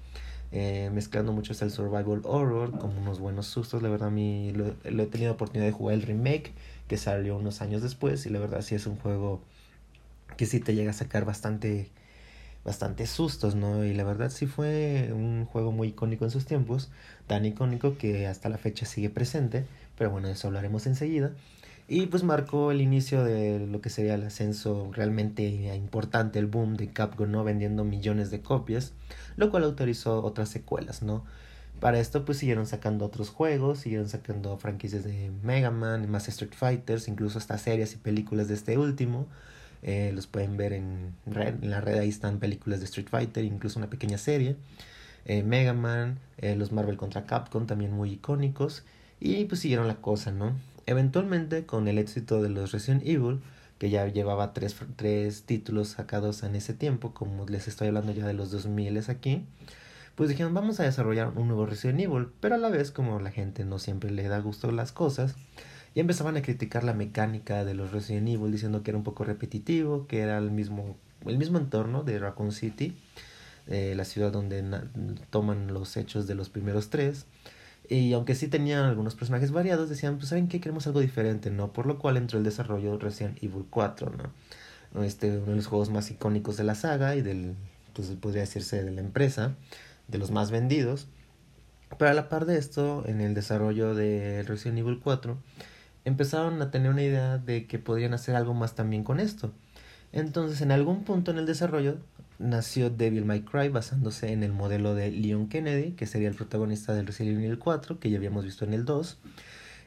eh, 0.50 0.90
mezclando 0.92 1.32
mucho 1.32 1.52
hasta 1.52 1.66
el 1.66 1.70
survival 1.70 2.22
horror, 2.24 2.78
con 2.78 2.96
unos 2.96 3.20
buenos 3.20 3.46
sustos, 3.46 3.82
la 3.82 3.90
verdad 3.90 4.08
a 4.08 4.10
mí 4.10 4.52
lo, 4.52 4.74
lo, 4.90 5.02
he 5.02 5.06
tenido 5.06 5.32
oportunidad 5.32 5.66
de 5.66 5.72
jugar 5.72 5.94
el 5.94 6.02
remake, 6.02 6.52
que 6.88 6.96
salió 6.96 7.36
unos 7.36 7.60
años 7.60 7.82
después, 7.82 8.24
y 8.26 8.30
la 8.30 8.38
verdad 8.38 8.62
sí 8.62 8.74
es 8.74 8.86
un 8.86 8.96
juego 8.96 9.42
que 10.36 10.46
sí 10.46 10.60
te 10.60 10.74
llega 10.74 10.90
a 10.90 10.94
sacar 10.94 11.24
bastante 11.24 11.90
bastante 12.64 13.06
sustos, 13.06 13.54
¿no? 13.54 13.84
Y 13.84 13.94
la 13.94 14.04
verdad 14.04 14.30
sí 14.30 14.46
fue 14.46 15.10
un 15.12 15.46
juego 15.46 15.72
muy 15.72 15.88
icónico 15.88 16.24
en 16.24 16.30
sus 16.30 16.44
tiempos, 16.44 16.90
tan 17.26 17.46
icónico 17.46 17.96
que 17.96 18.26
hasta 18.26 18.48
la 18.50 18.58
fecha 18.58 18.84
sigue 18.84 19.08
presente, 19.10 19.64
pero 19.96 20.10
bueno, 20.10 20.28
de 20.28 20.34
eso 20.34 20.48
hablaremos 20.48 20.86
enseguida. 20.86 21.32
Y 21.88 22.06
pues 22.06 22.22
marcó 22.22 22.70
el 22.70 22.82
inicio 22.82 23.24
de 23.24 23.66
lo 23.66 23.80
que 23.80 23.88
sería 23.88 24.14
el 24.14 24.24
ascenso 24.24 24.90
realmente 24.92 25.42
importante, 25.74 26.38
el 26.38 26.46
boom 26.46 26.76
de 26.76 26.92
Capcom, 26.92 27.30
¿no? 27.30 27.44
Vendiendo 27.44 27.82
millones 27.82 28.30
de 28.30 28.42
copias, 28.42 28.92
lo 29.36 29.50
cual 29.50 29.64
autorizó 29.64 30.22
otras 30.22 30.50
secuelas, 30.50 31.02
¿no? 31.02 31.24
Para 31.80 31.98
esto 31.98 32.24
pues 32.26 32.38
siguieron 32.38 32.66
sacando 32.66 33.06
otros 33.06 33.30
juegos, 33.30 33.78
siguieron 33.78 34.08
sacando 34.08 34.58
franquicias 34.58 35.02
de 35.04 35.30
Mega 35.42 35.70
Man, 35.70 36.10
más 36.10 36.28
Street 36.28 36.52
Fighters, 36.54 37.08
incluso 37.08 37.38
hasta 37.38 37.56
series 37.56 37.94
y 37.94 37.96
películas 37.96 38.48
de 38.48 38.54
este 38.54 38.76
último, 38.76 39.26
eh, 39.82 40.10
los 40.14 40.26
pueden 40.26 40.56
ver 40.56 40.72
en, 40.72 41.14
la 41.24 41.80
red, 41.80 41.98
ahí 41.98 42.08
están 42.08 42.38
películas 42.38 42.80
de 42.80 42.86
Street 42.86 43.08
Fighter, 43.08 43.44
incluso 43.44 43.78
una 43.78 43.88
pequeña 43.88 44.18
serie. 44.18 44.56
Eh, 45.24 45.42
Mega 45.42 45.72
Man, 45.72 46.18
eh, 46.38 46.56
los 46.56 46.72
Marvel 46.72 46.96
contra 46.96 47.26
Capcom, 47.26 47.66
también 47.66 47.92
muy 47.92 48.12
icónicos. 48.12 48.84
Y 49.20 49.44
pues 49.46 49.60
siguieron 49.60 49.88
la 49.88 49.96
cosa, 49.96 50.32
¿no? 50.32 50.52
Eventualmente, 50.88 51.66
con 51.66 51.86
el 51.86 51.98
éxito 51.98 52.40
de 52.40 52.48
los 52.48 52.72
Resident 52.72 53.02
Evil, 53.06 53.42
que 53.78 53.90
ya 53.90 54.06
llevaba 54.06 54.54
tres, 54.54 54.74
tres 54.96 55.42
títulos 55.42 55.88
sacados 55.88 56.42
en 56.44 56.56
ese 56.56 56.72
tiempo, 56.72 57.12
como 57.12 57.44
les 57.44 57.68
estoy 57.68 57.88
hablando 57.88 58.12
ya 58.12 58.26
de 58.26 58.32
los 58.32 58.50
2000 58.50 59.04
aquí, 59.10 59.44
pues 60.14 60.30
dijeron, 60.30 60.54
vamos 60.54 60.80
a 60.80 60.84
desarrollar 60.84 61.32
un 61.36 61.48
nuevo 61.48 61.66
Resident 61.66 62.00
Evil, 62.00 62.28
pero 62.40 62.54
a 62.54 62.58
la 62.58 62.70
vez, 62.70 62.90
como 62.90 63.20
la 63.20 63.30
gente 63.30 63.66
no 63.66 63.78
siempre 63.78 64.10
le 64.10 64.28
da 64.28 64.38
gusto 64.38 64.72
las 64.72 64.92
cosas, 64.92 65.34
y 65.94 66.00
empezaban 66.00 66.38
a 66.38 66.42
criticar 66.42 66.84
la 66.84 66.94
mecánica 66.94 67.66
de 67.66 67.74
los 67.74 67.92
Resident 67.92 68.26
Evil 68.26 68.50
diciendo 68.50 68.82
que 68.82 68.90
era 68.90 68.96
un 68.96 69.04
poco 69.04 69.24
repetitivo, 69.24 70.06
que 70.06 70.20
era 70.20 70.38
el 70.38 70.50
mismo, 70.50 70.96
el 71.26 71.36
mismo 71.36 71.58
entorno 71.58 72.02
de 72.02 72.18
Raccoon 72.18 72.50
City, 72.50 72.96
eh, 73.66 73.92
la 73.94 74.06
ciudad 74.06 74.32
donde 74.32 74.64
toman 75.28 75.66
los 75.66 75.98
hechos 75.98 76.26
de 76.26 76.34
los 76.34 76.48
primeros 76.48 76.88
tres. 76.88 77.26
Y 77.88 78.12
aunque 78.12 78.34
sí 78.34 78.48
tenían 78.48 78.84
algunos 78.84 79.14
personajes 79.14 79.50
variados, 79.50 79.88
decían, 79.88 80.18
pues 80.18 80.28
saben 80.28 80.48
que 80.48 80.60
queremos 80.60 80.86
algo 80.86 81.00
diferente, 81.00 81.50
¿no? 81.50 81.72
Por 81.72 81.86
lo 81.86 81.98
cual 81.98 82.18
entró 82.18 82.38
el 82.38 82.44
desarrollo 82.44 82.92
de 82.92 82.98
Resident 82.98 83.42
Evil 83.42 83.64
4, 83.70 84.12
¿no? 84.92 85.02
Este, 85.02 85.38
uno 85.38 85.46
de 85.46 85.56
los 85.56 85.66
juegos 85.66 85.90
más 85.90 86.10
icónicos 86.10 86.56
de 86.56 86.64
la 86.64 86.74
saga 86.74 87.16
y 87.16 87.22
del, 87.22 87.54
pues 87.94 88.08
podría 88.20 88.42
decirse 88.42 88.82
de 88.82 88.90
la 88.90 89.00
empresa, 89.00 89.54
de 90.06 90.18
los 90.18 90.30
más 90.30 90.50
vendidos. 90.50 91.08
Pero 91.98 92.10
a 92.10 92.14
la 92.14 92.28
par 92.28 92.44
de 92.44 92.58
esto, 92.58 93.04
en 93.06 93.22
el 93.22 93.32
desarrollo 93.34 93.94
de 93.94 94.42
Resident 94.42 94.78
Evil 94.78 95.00
4, 95.02 95.38
empezaron 96.04 96.60
a 96.60 96.70
tener 96.70 96.90
una 96.90 97.02
idea 97.02 97.38
de 97.38 97.66
que 97.66 97.78
podrían 97.78 98.12
hacer 98.12 98.36
algo 98.36 98.52
más 98.52 98.74
también 98.74 99.04
con 99.04 99.20
esto. 99.20 99.52
Entonces, 100.12 100.60
en 100.60 100.72
algún 100.72 101.04
punto 101.04 101.30
en 101.30 101.38
el 101.38 101.46
desarrollo 101.46 101.98
nació 102.38 102.90
Devil 102.90 103.24
May 103.24 103.42
Cry 103.42 103.68
basándose 103.68 104.32
en 104.32 104.42
el 104.42 104.52
modelo 104.52 104.94
de 104.94 105.10
Leon 105.10 105.48
Kennedy, 105.48 105.92
que 105.92 106.06
sería 106.06 106.28
el 106.28 106.34
protagonista 106.34 106.94
del 106.94 107.06
Resident 107.06 107.38
Evil 107.38 107.58
4, 107.58 107.98
que 107.98 108.10
ya 108.10 108.18
habíamos 108.18 108.44
visto 108.44 108.64
en 108.64 108.74
el 108.74 108.84
2. 108.84 109.18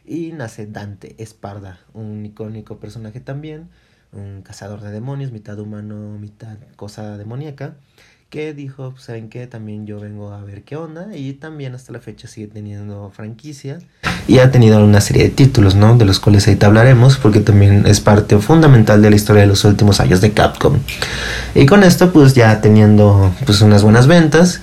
Y 0.06 0.32
nace 0.32 0.66
Dante 0.66 1.16
Esparda, 1.22 1.80
un 1.94 2.26
icónico 2.26 2.80
personaje 2.80 3.20
también, 3.20 3.70
un 4.12 4.42
cazador 4.42 4.82
de 4.82 4.92
demonios, 4.92 5.32
mitad 5.32 5.60
humano, 5.60 6.18
mitad 6.20 6.58
cosa 6.76 7.18
demoníaca, 7.18 7.78
que 8.32 8.54
dijo, 8.54 8.92
pues, 8.92 9.04
¿saben 9.04 9.30
qué? 9.30 9.46
También 9.46 9.86
yo 9.86 10.00
vengo 10.00 10.32
a 10.32 10.42
ver 10.42 10.64
qué 10.64 10.78
onda 10.78 11.10
y 11.14 11.34
también 11.34 11.76
hasta 11.76 11.92
la 11.92 12.00
fecha 12.00 12.30
sigue 12.30 12.48
teniendo 12.48 13.12
franquicia 13.14 13.80
y 14.26 14.40
ha 14.40 14.52
tenido 14.52 14.84
una 14.84 15.02
serie 15.02 15.24
de 15.24 15.30
títulos, 15.30 15.76
¿no? 15.76 15.98
De 15.98 16.06
los 16.06 16.22
cuales 16.22 16.48
ahorita 16.48 16.68
hablaremos 16.68 17.18
porque 17.18 17.42
también 17.42 17.86
es 17.86 18.00
parte 18.00 18.38
fundamental 18.38 19.02
de 19.02 19.10
la 19.10 19.18
historia 19.18 19.42
de 19.42 19.50
los 19.50 19.66
últimos 19.66 20.00
años 20.00 20.22
de 20.22 20.32
Capcom. 20.32 20.78
Y 21.56 21.66
con 21.66 21.84
esto 21.84 22.14
pues 22.14 22.34
ya 22.34 22.62
teniendo 22.62 23.34
pues 23.46 23.62
unas 23.62 23.84
buenas 23.84 24.08
ventas 24.08 24.62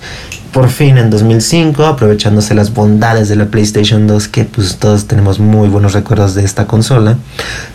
por 0.51 0.69
fin 0.69 0.97
en 0.97 1.09
2005, 1.09 1.85
aprovechándose 1.85 2.55
las 2.55 2.73
bondades 2.73 3.29
de 3.29 3.35
la 3.35 3.45
PlayStation 3.45 4.07
2, 4.07 4.27
que 4.27 4.45
pues 4.45 4.77
todos 4.77 5.05
tenemos 5.05 5.39
muy 5.39 5.69
buenos 5.69 5.93
recuerdos 5.93 6.33
de 6.35 6.43
esta 6.43 6.65
consola, 6.65 7.17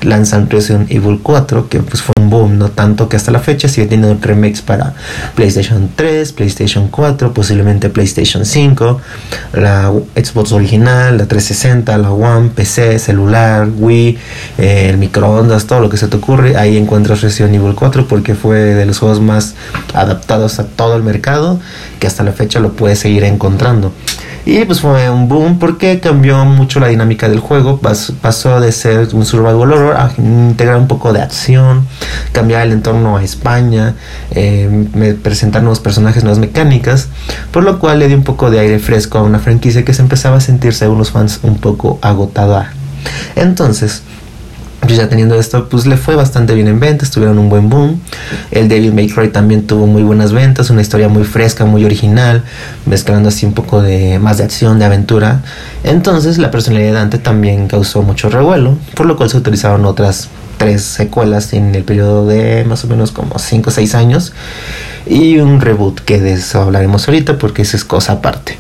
lanzan 0.03 0.51
Resident 0.51 0.91
Evil 0.91 1.21
4, 1.23 1.69
que 1.69 1.81
pues 1.81 2.03
fue 2.03 2.13
un 2.21 2.31
boom, 2.31 2.59
no 2.59 2.71
tanto 2.71 3.09
que 3.09 3.17
hasta 3.17 3.31
la 3.31 3.39
fecha 3.39 3.69
sigue 3.69 3.87
teniendo 3.87 4.19
remakes 4.21 4.63
para 4.63 4.95
PlayStation 5.37 5.91
3, 5.95 6.33
PlayStation 6.33 6.89
4, 6.89 7.33
posiblemente 7.33 7.91
PlayStation 7.91 8.45
5, 8.45 9.01
la 9.53 9.93
Xbox 10.17 10.53
original, 10.53 11.19
la 11.19 11.27
360, 11.27 11.97
la 11.99 12.11
One, 12.11 12.51
PC, 12.55 12.99
celular, 12.99 13.69
Wii, 13.79 14.19
eh, 14.59 14.89
el 14.91 14.99
microondas, 14.99 15.67
todo 15.67 15.81
lo 15.81 15.91
que 15.91 15.97
se 15.97 16.09
te 16.09 16.17
ocurre, 16.17 16.57
ahí 16.57 16.77
encuentras 16.77 17.21
Resident 17.21 17.55
Evil 17.55 17.75
4 17.75 18.09
porque 18.09 18.35
fue 18.35 18.59
de 18.59 18.87
los 18.87 18.99
juegos 18.99 19.21
más 19.21 19.55
adaptados 19.95 20.59
a 20.59 20.67
todo 20.67 20.97
el 20.97 21.03
mercado, 21.03 21.61
que 22.01 22.07
hasta 22.07 22.25
la 22.25 22.33
fecha 22.33 22.61
lo 22.65 22.73
puedes 22.73 22.99
seguir 22.99 23.25
encontrando. 23.25 23.93
Y 24.47 24.63
pues 24.67 24.81
fue 24.81 25.09
un 25.09 25.27
boom 25.27 25.59
porque 25.59 26.01
cambió 26.01 26.45
mucho 26.45 26.79
la 26.79 26.89
dinámica 26.89 27.29
del 27.29 27.41
juego. 27.41 27.81
pasó 27.81 28.61
de 28.61 28.73
ser 28.73 29.09
un 29.15 29.25
survival 29.25 29.73
horror 29.73 29.97
a 29.97 30.11
integrar 30.19 30.77
un 30.77 30.87
poco 30.87 31.15
de 31.15 31.23
acción, 31.23 31.87
cambiar 32.33 32.67
el 32.67 32.73
entorno 32.73 33.17
a 33.17 33.25
España, 33.25 33.95
eh, 34.33 35.17
presentar 35.23 35.63
nuevos 35.63 35.81
personajes, 35.81 36.25
nuevas 36.25 36.39
mecánicas, 36.39 37.09
por 37.53 37.65
lo 37.65 37.79
cual 37.79 38.01
le 38.01 38.09
dio 38.09 38.19
un 38.19 38.25
poco 38.25 38.51
de 38.51 38.61
aire 38.61 38.79
fresco 38.81 39.19
a 39.19 39.23
una 39.23 39.39
franquicia 39.39 39.83
que 39.83 39.95
se 39.95 40.03
empezaba 40.03 40.37
a 40.37 40.41
sentir, 40.41 40.75
según 40.75 40.99
los 40.99 41.11
fans, 41.11 41.41
un 41.43 41.57
poco 41.57 41.99
agotada. 42.03 42.73
Entonces, 43.37 44.03
ya 44.93 45.09
teniendo 45.09 45.35
esto, 45.35 45.69
pues 45.69 45.87
le 45.87 45.97
fue 45.97 46.15
bastante 46.15 46.55
bien 46.55 46.69
en 46.69 46.81
ventas, 46.81 47.11
tuvieron 47.11 47.39
un 47.39 47.49
buen 47.49 47.69
boom. 47.71 48.01
El 48.51 48.69
Devil 48.69 48.93
May 48.93 49.09
también 49.31 49.67
tuvo 49.67 49.87
muy 49.87 50.03
buenas 50.03 50.33
ventas, 50.33 50.71
una 50.71 50.83
historia 50.83 51.09
muy 51.09 51.25
fresca, 51.25 51.65
muy 51.65 51.85
original, 51.85 52.43
mezclando 52.87 53.29
así 53.29 53.47
un 53.47 53.55
poco 53.55 53.83
de 53.83 54.19
más 54.19 54.39
de 54.39 54.45
acción, 54.45 54.79
de 54.79 54.85
aventura. 54.85 55.41
Entonces 55.83 56.39
la 56.39 56.51
personalidad 56.51 56.89
de 56.89 56.95
Dante 56.95 57.19
también 57.19 57.69
causó 57.69 58.03
mucho 58.03 58.29
revuelo, 58.29 58.77
por 58.95 59.07
lo 59.07 59.17
cual 59.17 59.31
se 59.31 59.39
utilizaron 59.39 59.85
otras 59.85 60.29
tres 60.57 60.83
secuelas 60.83 61.53
en 61.53 61.75
el 61.75 61.85
periodo 61.85 62.27
de 62.27 62.65
más 62.65 62.85
o 62.85 62.89
menos 62.89 63.13
como 63.13 63.39
5 63.39 63.71
o 63.71 63.73
6 63.73 63.95
años 63.95 64.33
y 65.07 65.39
un 65.39 65.61
reboot 65.61 66.01
que 66.01 66.21
de 66.21 66.35
eso 66.35 66.63
hablaremos 66.63 67.07
ahorita 67.09 67.39
porque 67.39 67.63
eso 67.63 67.77
es 67.77 67.85
cosa 67.85 68.15
aparte. 68.15 68.57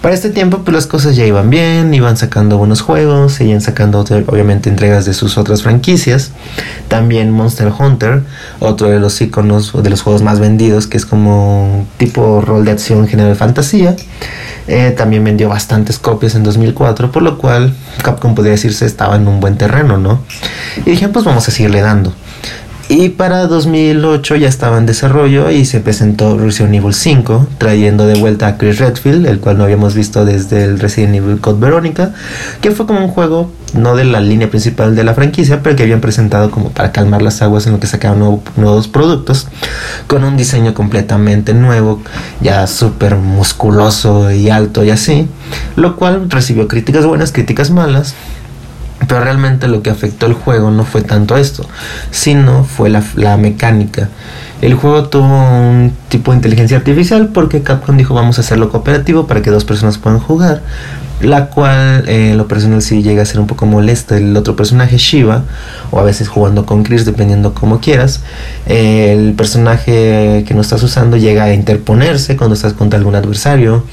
Para 0.00 0.14
este 0.14 0.30
tiempo 0.30 0.62
pues 0.64 0.74
las 0.74 0.86
cosas 0.86 1.16
ya 1.16 1.24
iban 1.24 1.50
bien, 1.50 1.94
iban 1.94 2.16
sacando 2.16 2.58
buenos 2.58 2.80
juegos, 2.80 3.34
seguían 3.34 3.60
sacando 3.60 4.00
obviamente 4.00 4.68
entregas 4.68 5.04
de 5.04 5.14
sus 5.14 5.38
otras 5.38 5.62
franquicias. 5.62 6.32
También 6.88 7.30
Monster 7.30 7.72
Hunter, 7.78 8.22
otro 8.58 8.88
de 8.88 8.98
los 8.98 9.20
iconos 9.20 9.72
de 9.82 9.90
los 9.90 10.02
juegos 10.02 10.22
más 10.22 10.40
vendidos 10.40 10.86
que 10.86 10.96
es 10.96 11.06
como 11.06 11.86
tipo 11.98 12.40
rol 12.40 12.64
de 12.64 12.72
acción 12.72 13.06
general 13.06 13.36
fantasía. 13.36 13.94
Eh, 14.68 14.94
también 14.96 15.24
vendió 15.24 15.48
bastantes 15.48 15.98
copias 15.98 16.36
en 16.36 16.44
2004, 16.44 17.10
por 17.10 17.22
lo 17.22 17.36
cual 17.36 17.74
Capcom 18.02 18.34
podría 18.34 18.52
decirse 18.52 18.86
estaba 18.86 19.16
en 19.16 19.26
un 19.26 19.40
buen 19.40 19.58
terreno, 19.58 19.98
¿no? 19.98 20.20
Y 20.86 20.90
dije, 20.90 21.08
pues 21.08 21.24
vamos 21.32 21.48
a 21.48 21.50
seguirle 21.50 21.80
dando. 21.80 22.12
Y 22.88 23.08
para 23.08 23.46
2008 23.46 24.36
ya 24.36 24.48
estaba 24.48 24.76
en 24.76 24.84
desarrollo 24.84 25.50
y 25.50 25.64
se 25.64 25.80
presentó 25.80 26.36
Resident 26.36 26.74
Evil 26.74 26.92
5, 26.92 27.46
trayendo 27.56 28.06
de 28.06 28.18
vuelta 28.18 28.48
a 28.48 28.58
Chris 28.58 28.78
Redfield, 28.78 29.24
el 29.24 29.40
cual 29.40 29.56
no 29.56 29.64
habíamos 29.64 29.94
visto 29.94 30.26
desde 30.26 30.64
el 30.64 30.78
Resident 30.78 31.14
Evil 31.14 31.40
Code 31.40 31.58
Verónica, 31.58 32.12
que 32.60 32.70
fue 32.70 32.84
como 32.84 33.00
un 33.00 33.08
juego 33.08 33.50
no 33.72 33.96
de 33.96 34.04
la 34.04 34.20
línea 34.20 34.50
principal 34.50 34.94
de 34.94 35.04
la 35.04 35.14
franquicia, 35.14 35.62
pero 35.62 35.74
que 35.74 35.84
habían 35.84 36.02
presentado 36.02 36.50
como 36.50 36.68
para 36.68 36.92
calmar 36.92 37.22
las 37.22 37.40
aguas 37.40 37.66
en 37.66 37.72
lo 37.72 37.80
que 37.80 37.86
sacaban 37.86 38.18
nuevos 38.18 38.88
productos, 38.88 39.48
con 40.06 40.22
un 40.22 40.36
diseño 40.36 40.74
completamente 40.74 41.54
nuevo, 41.54 42.02
ya 42.42 42.66
súper 42.66 43.16
musculoso 43.16 44.30
y 44.30 44.50
alto 44.50 44.84
y 44.84 44.90
así, 44.90 45.28
lo 45.76 45.96
cual 45.96 46.28
recibió 46.28 46.68
críticas 46.68 47.06
buenas, 47.06 47.32
críticas 47.32 47.70
malas, 47.70 48.14
pero 49.08 49.22
realmente 49.22 49.68
lo 49.68 49.82
que 49.82 49.90
afectó 49.90 50.26
el 50.26 50.34
juego 50.34 50.70
no 50.70 50.84
fue 50.84 51.02
tanto 51.02 51.36
esto, 51.36 51.66
sino 52.10 52.64
fue 52.64 52.90
la, 52.90 53.02
la, 53.16 53.36
mecánica. 53.36 54.08
El 54.60 54.74
juego 54.74 55.08
tuvo 55.08 55.26
un 55.26 55.92
tipo 56.08 56.30
de 56.30 56.36
inteligencia 56.36 56.76
artificial 56.76 57.28
porque 57.28 57.62
Capcom 57.62 57.96
dijo 57.96 58.14
vamos 58.14 58.38
a 58.38 58.42
hacerlo 58.42 58.70
cooperativo 58.70 59.26
para 59.26 59.42
que 59.42 59.50
dos 59.50 59.64
personas 59.64 59.98
puedan 59.98 60.20
jugar, 60.20 60.62
la 61.24 61.46
cual 61.46 62.04
eh, 62.08 62.34
lo 62.36 62.48
personal 62.48 62.82
sí 62.82 63.02
llega 63.02 63.22
a 63.22 63.26
ser 63.26 63.40
un 63.40 63.46
poco 63.46 63.66
molesta. 63.66 64.16
El 64.16 64.36
otro 64.36 64.56
personaje, 64.56 64.98
Shiva, 64.98 65.44
o 65.90 65.98
a 66.00 66.02
veces 66.02 66.28
jugando 66.28 66.66
con 66.66 66.82
Chris, 66.82 67.04
dependiendo 67.04 67.54
como 67.54 67.80
quieras, 67.80 68.20
el 68.66 69.34
personaje 69.34 70.44
que 70.46 70.54
no 70.54 70.60
estás 70.60 70.82
usando 70.82 71.16
llega 71.16 71.44
a 71.44 71.54
interponerse 71.54 72.36
cuando 72.36 72.54
estás 72.54 72.72
contra 72.72 72.98
algún 72.98 73.14
adversario, 73.14 73.84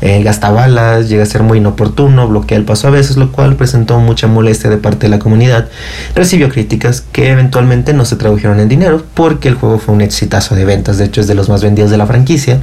eh, 0.00 0.22
gasta 0.22 0.50
balas, 0.50 1.08
llega 1.08 1.22
a 1.22 1.26
ser 1.26 1.42
muy 1.42 1.58
inoportuno, 1.58 2.28
bloquea 2.28 2.58
el 2.58 2.64
paso 2.64 2.88
a 2.88 2.90
veces, 2.90 3.16
lo 3.16 3.32
cual 3.32 3.56
presentó 3.56 3.98
mucha 3.98 4.26
molestia 4.26 4.70
de 4.70 4.76
parte 4.76 5.06
de 5.06 5.10
la 5.10 5.18
comunidad. 5.18 5.68
Recibió 6.14 6.48
críticas 6.48 7.02
que 7.12 7.30
eventualmente 7.30 7.92
no 7.92 8.04
se 8.04 8.16
tradujeron 8.16 8.60
en 8.60 8.68
dinero 8.68 9.02
porque 9.14 9.48
el 9.48 9.54
juego 9.54 9.78
fue 9.78 9.94
un 9.94 10.00
exitazo 10.00 10.54
de 10.54 10.64
ventas, 10.64 10.98
de 10.98 11.06
hecho 11.06 11.20
es 11.20 11.26
de 11.26 11.34
los 11.34 11.48
más 11.48 11.62
vendidos 11.62 11.90
de 11.90 11.96
la 11.96 12.06
franquicia, 12.06 12.60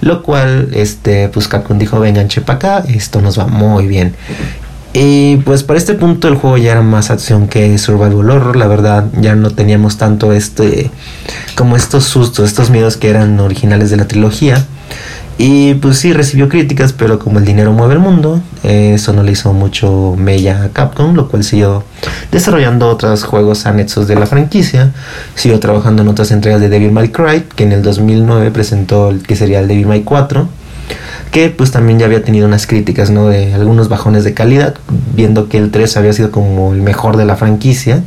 lo 0.00 0.22
cual 0.22 0.68
este 0.72 1.28
pues 1.28 1.48
Capcom 1.48 1.78
dijo, 1.78 1.98
vengan 2.00 2.28
chepa 2.28 2.54
acá, 2.54 2.84
esto 2.88 3.20
nos 3.20 3.38
va 3.38 3.39
muy 3.46 3.86
bien. 3.86 4.14
Y 4.92 5.36
pues 5.38 5.62
para 5.62 5.78
este 5.78 5.94
punto 5.94 6.26
el 6.26 6.34
juego 6.34 6.58
ya 6.58 6.72
era 6.72 6.82
más 6.82 7.10
acción 7.10 7.46
que 7.46 7.78
survival 7.78 8.30
horror, 8.30 8.56
la 8.56 8.66
verdad 8.66 9.06
ya 9.20 9.36
no 9.36 9.50
teníamos 9.50 9.98
tanto 9.98 10.32
este 10.32 10.90
como 11.54 11.76
estos 11.76 12.04
sustos, 12.04 12.46
estos 12.46 12.70
miedos 12.70 12.96
que 12.96 13.08
eran 13.08 13.38
originales 13.38 13.90
de 13.90 13.96
la 13.96 14.08
trilogía. 14.08 14.66
Y 15.38 15.74
pues 15.74 15.96
sí 15.96 16.12
recibió 16.12 16.50
críticas, 16.50 16.92
pero 16.92 17.18
como 17.18 17.38
el 17.38 17.46
dinero 17.46 17.72
mueve 17.72 17.94
el 17.94 18.00
mundo, 18.00 18.42
eso 18.62 19.14
no 19.14 19.22
le 19.22 19.32
hizo 19.32 19.54
mucho 19.54 20.14
mella 20.18 20.64
a 20.64 20.68
Capcom, 20.68 21.14
lo 21.14 21.28
cual 21.28 21.44
siguió 21.44 21.82
desarrollando 22.30 22.88
otros 22.88 23.24
juegos 23.24 23.64
anexos 23.64 24.06
de 24.06 24.16
la 24.16 24.26
franquicia, 24.26 24.92
siguió 25.36 25.58
trabajando 25.58 26.02
en 26.02 26.08
otras 26.08 26.30
entregas 26.30 26.60
de 26.60 26.68
Devil 26.68 26.92
May 26.92 27.08
Cry, 27.08 27.44
que 27.56 27.64
en 27.64 27.72
el 27.72 27.82
2009 27.82 28.50
presentó 28.50 29.08
el 29.08 29.22
que 29.22 29.34
sería 29.34 29.60
el 29.60 29.68
Devil 29.68 29.86
May 29.86 30.02
4 30.02 30.59
que 31.30 31.50
pues 31.50 31.70
también 31.70 31.98
ya 31.98 32.06
había 32.06 32.22
tenido 32.24 32.46
unas 32.46 32.66
críticas, 32.66 33.10
¿no? 33.10 33.28
De 33.28 33.54
algunos 33.54 33.88
bajones 33.88 34.24
de 34.24 34.34
calidad, 34.34 34.74
viendo 35.14 35.48
que 35.48 35.58
el 35.58 35.70
3 35.70 35.96
había 35.96 36.12
sido 36.12 36.30
como 36.30 36.72
el 36.72 36.82
mejor 36.82 37.16
de 37.16 37.24
la 37.24 37.36
franquicia. 37.36 38.02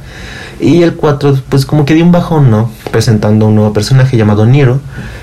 Y 0.59 0.83
el 0.83 0.95
4 0.95 1.39
pues 1.49 1.65
como 1.65 1.85
que 1.85 1.93
dio 1.93 2.05
un 2.05 2.11
bajón, 2.11 2.51
¿no? 2.51 2.69
Presentando 2.91 3.47
un 3.47 3.55
nuevo 3.55 3.73
personaje 3.73 4.17
llamado 4.17 4.45
Nero, 4.45 4.79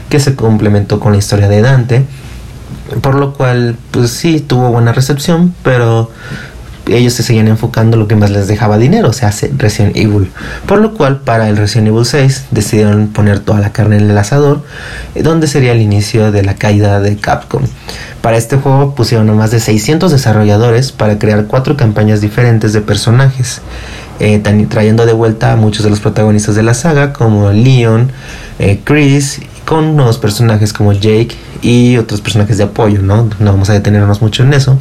que 0.08 0.20
se 0.20 0.34
complementó 0.34 1.00
con 1.00 1.12
la 1.12 1.18
historia 1.18 1.48
de 1.48 1.62
Dante. 1.62 2.04
Por 3.00 3.14
lo 3.14 3.34
cual 3.34 3.76
pues 3.90 4.10
sí 4.10 4.40
tuvo 4.40 4.70
buena 4.70 4.92
recepción, 4.92 5.54
pero 5.62 6.10
ellos 6.86 7.12
se 7.12 7.22
seguían 7.22 7.48
enfocando 7.48 7.96
lo 7.96 8.08
que 8.08 8.16
más 8.16 8.30
les 8.30 8.48
dejaba 8.48 8.78
dinero, 8.78 9.08
o 9.08 9.12
sea, 9.12 9.32
Resident 9.56 9.96
Evil. 9.96 10.30
Por 10.66 10.80
lo 10.80 10.94
cual, 10.94 11.20
para 11.20 11.48
el 11.48 11.56
Resident 11.56 11.88
Evil 11.88 12.04
6 12.04 12.46
decidieron 12.50 13.08
poner 13.08 13.40
toda 13.40 13.60
la 13.60 13.72
carne 13.72 13.96
en 13.96 14.10
el 14.10 14.18
asador, 14.18 14.62
eh, 15.14 15.22
donde 15.22 15.46
sería 15.46 15.72
el 15.72 15.80
inicio 15.80 16.32
de 16.32 16.42
la 16.42 16.54
caída 16.54 17.00
de 17.00 17.16
Capcom. 17.16 17.62
Para 18.22 18.36
este 18.36 18.56
juego 18.56 18.94
pusieron 18.94 19.30
a 19.30 19.32
más 19.32 19.50
de 19.50 19.60
600 19.60 20.12
desarrolladores 20.12 20.92
para 20.92 21.18
crear 21.18 21.46
cuatro 21.46 21.76
campañas 21.76 22.20
diferentes 22.20 22.72
de 22.72 22.80
personajes, 22.80 23.62
eh, 24.18 24.38
trayendo 24.68 25.06
de 25.06 25.14
vuelta 25.14 25.52
a 25.52 25.56
muchos 25.56 25.84
de 25.84 25.90
los 25.90 26.00
protagonistas 26.00 26.54
de 26.54 26.62
la 26.62 26.74
saga, 26.74 27.12
como 27.12 27.50
Leon, 27.50 28.12
eh, 28.58 28.80
Chris, 28.84 29.40
con 29.70 29.94
nuevos 29.94 30.18
personajes 30.18 30.72
como 30.72 30.92
Jake 30.92 31.36
y 31.62 31.96
otros 31.96 32.20
personajes 32.20 32.58
de 32.58 32.64
apoyo, 32.64 33.02
¿no? 33.02 33.30
No 33.38 33.52
vamos 33.52 33.70
a 33.70 33.72
detenernos 33.72 34.20
mucho 34.20 34.42
en 34.42 34.52
eso. 34.52 34.76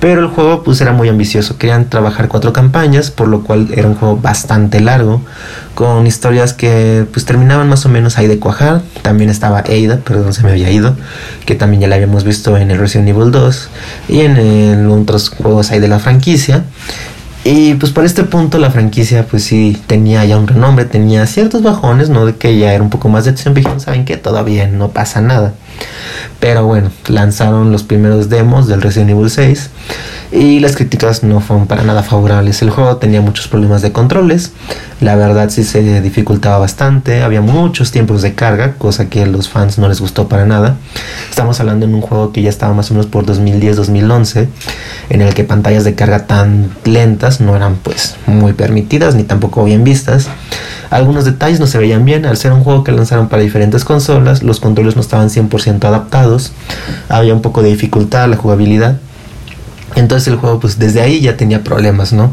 Pero 0.00 0.20
el 0.20 0.26
juego 0.26 0.64
pues 0.64 0.80
era 0.80 0.90
muy 0.90 1.08
ambicioso, 1.08 1.58
querían 1.58 1.88
trabajar 1.88 2.26
cuatro 2.26 2.52
campañas, 2.52 3.12
por 3.12 3.28
lo 3.28 3.44
cual 3.44 3.68
era 3.72 3.86
un 3.86 3.94
juego 3.94 4.16
bastante 4.16 4.80
largo, 4.80 5.22
con 5.76 6.08
historias 6.08 6.54
que 6.54 7.06
pues 7.12 7.24
terminaban 7.24 7.68
más 7.68 7.86
o 7.86 7.88
menos 7.88 8.18
ahí 8.18 8.26
de 8.26 8.40
cuajar. 8.40 8.82
También 9.02 9.30
estaba 9.30 9.60
Ada, 9.60 9.98
perdón 9.98 10.34
se 10.34 10.42
me 10.42 10.50
había 10.50 10.72
ido, 10.72 10.96
que 11.44 11.54
también 11.54 11.82
ya 11.82 11.86
la 11.86 11.94
habíamos 11.94 12.24
visto 12.24 12.56
en 12.56 12.72
el 12.72 12.78
Resident 12.80 13.08
Evil 13.08 13.30
2 13.30 13.68
y 14.08 14.22
en, 14.22 14.38
en 14.38 14.90
otros 14.90 15.28
juegos 15.28 15.70
ahí 15.70 15.78
de 15.78 15.86
la 15.86 16.00
franquicia. 16.00 16.64
Y 17.48 17.74
pues 17.74 17.92
por 17.92 18.04
este 18.04 18.24
punto 18.24 18.58
la 18.58 18.72
franquicia 18.72 19.24
pues 19.24 19.44
sí 19.44 19.80
tenía 19.86 20.24
ya 20.24 20.36
un 20.36 20.48
renombre, 20.48 20.84
tenía 20.84 21.24
ciertos 21.28 21.62
bajones, 21.62 22.08
¿no? 22.10 22.26
De 22.26 22.34
que 22.34 22.58
ya 22.58 22.74
era 22.74 22.82
un 22.82 22.90
poco 22.90 23.08
más 23.08 23.24
de 23.24 23.30
acción, 23.30 23.54
pero 23.54 23.78
saben 23.78 24.04
que 24.04 24.16
todavía 24.16 24.66
no 24.66 24.88
pasa 24.88 25.20
nada. 25.20 25.54
Pero 26.40 26.66
bueno, 26.66 26.90
lanzaron 27.08 27.72
los 27.72 27.82
primeros 27.82 28.28
demos 28.28 28.68
del 28.68 28.82
Resident 28.82 29.10
Evil 29.10 29.30
6 29.30 29.70
y 30.32 30.60
las 30.60 30.76
críticas 30.76 31.22
no 31.22 31.40
fueron 31.40 31.66
para 31.66 31.82
nada 31.82 32.02
favorables. 32.02 32.60
El 32.62 32.70
juego 32.70 32.96
tenía 32.96 33.20
muchos 33.20 33.48
problemas 33.48 33.82
de 33.82 33.92
controles, 33.92 34.52
la 35.00 35.16
verdad 35.16 35.50
sí 35.50 35.64
se 35.64 36.00
dificultaba 36.00 36.58
bastante, 36.58 37.22
había 37.22 37.40
muchos 37.40 37.90
tiempos 37.90 38.22
de 38.22 38.34
carga, 38.34 38.74
cosa 38.74 39.08
que 39.08 39.22
a 39.22 39.26
los 39.26 39.48
fans 39.48 39.78
no 39.78 39.88
les 39.88 40.00
gustó 40.00 40.28
para 40.28 40.46
nada. 40.46 40.76
Estamos 41.30 41.60
hablando 41.60 41.86
en 41.86 41.94
un 41.94 42.00
juego 42.00 42.32
que 42.32 42.42
ya 42.42 42.50
estaba 42.50 42.74
más 42.74 42.90
o 42.90 42.94
menos 42.94 43.06
por 43.06 43.24
2010-2011, 43.26 44.48
en 45.10 45.22
el 45.22 45.34
que 45.34 45.44
pantallas 45.44 45.84
de 45.84 45.94
carga 45.94 46.26
tan 46.26 46.70
lentas 46.84 47.40
no 47.40 47.56
eran 47.56 47.76
pues 47.76 48.16
muy 48.26 48.52
permitidas 48.52 49.14
ni 49.14 49.24
tampoco 49.24 49.64
bien 49.64 49.84
vistas. 49.84 50.28
Algunos 50.90 51.24
detalles 51.24 51.60
no 51.60 51.66
se 51.66 51.78
veían 51.78 52.04
bien, 52.04 52.26
al 52.26 52.36
ser 52.36 52.52
un 52.52 52.62
juego 52.62 52.84
que 52.84 52.92
lanzaron 52.92 53.28
para 53.28 53.42
diferentes 53.42 53.84
consolas, 53.84 54.42
los 54.42 54.60
controles 54.60 54.94
no 54.96 55.00
estaban 55.00 55.28
100% 55.28 55.84
adaptados, 55.84 56.52
había 57.08 57.34
un 57.34 57.42
poco 57.42 57.62
de 57.62 57.70
dificultad 57.70 58.28
la 58.28 58.36
jugabilidad. 58.36 58.98
Entonces 59.94 60.28
el 60.28 60.36
juego 60.36 60.60
pues 60.60 60.78
desde 60.78 61.00
ahí 61.00 61.20
ya 61.20 61.36
tenía 61.36 61.64
problemas, 61.64 62.12
¿no? 62.12 62.30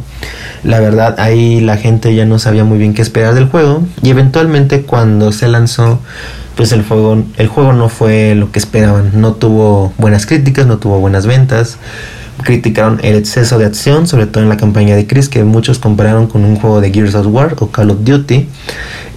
La 0.64 0.80
verdad 0.80 1.20
ahí 1.20 1.62
la 1.62 1.78
gente 1.78 2.14
ya 2.14 2.26
no 2.26 2.40
sabía 2.40 2.64
muy 2.66 2.78
bien 2.78 2.94
qué 2.94 3.02
esperar 3.02 3.36
del 3.36 3.48
juego. 3.48 3.84
Y 4.02 4.10
eventualmente 4.10 4.82
cuando 4.84 5.32
se 5.32 5.48
lanzó 5.48 6.00
pues 6.56 6.72
el 6.72 6.84
juego 6.84 7.24
el 7.38 7.48
juego 7.48 7.74
no 7.74 7.90
fue 7.90 8.36
lo 8.36 8.52
que 8.52 8.60
esperaban, 8.60 9.12
no 9.22 9.34
tuvo 9.34 9.94
buenas 9.98 10.26
críticas, 10.26 10.68
no 10.68 10.78
tuvo 10.78 11.00
buenas 11.00 11.26
ventas. 11.26 11.78
Criticaron 12.42 13.00
el 13.04 13.16
exceso 13.16 13.60
de 13.60 13.66
acción, 13.66 14.08
sobre 14.08 14.26
todo 14.26 14.44
en 14.44 14.50
la 14.50 14.58
campaña 14.58 14.96
de 14.96 15.06
Chris, 15.06 15.30
que 15.30 15.44
muchos 15.44 15.80
compararon 15.80 16.28
con 16.28 16.44
un 16.44 16.56
juego 16.56 16.82
de 16.82 16.92
Gears 16.92 17.16
of 17.16 17.28
War 17.28 17.56
o 17.60 17.68
Call 17.68 17.92
of 17.92 18.04
Duty. 18.04 18.48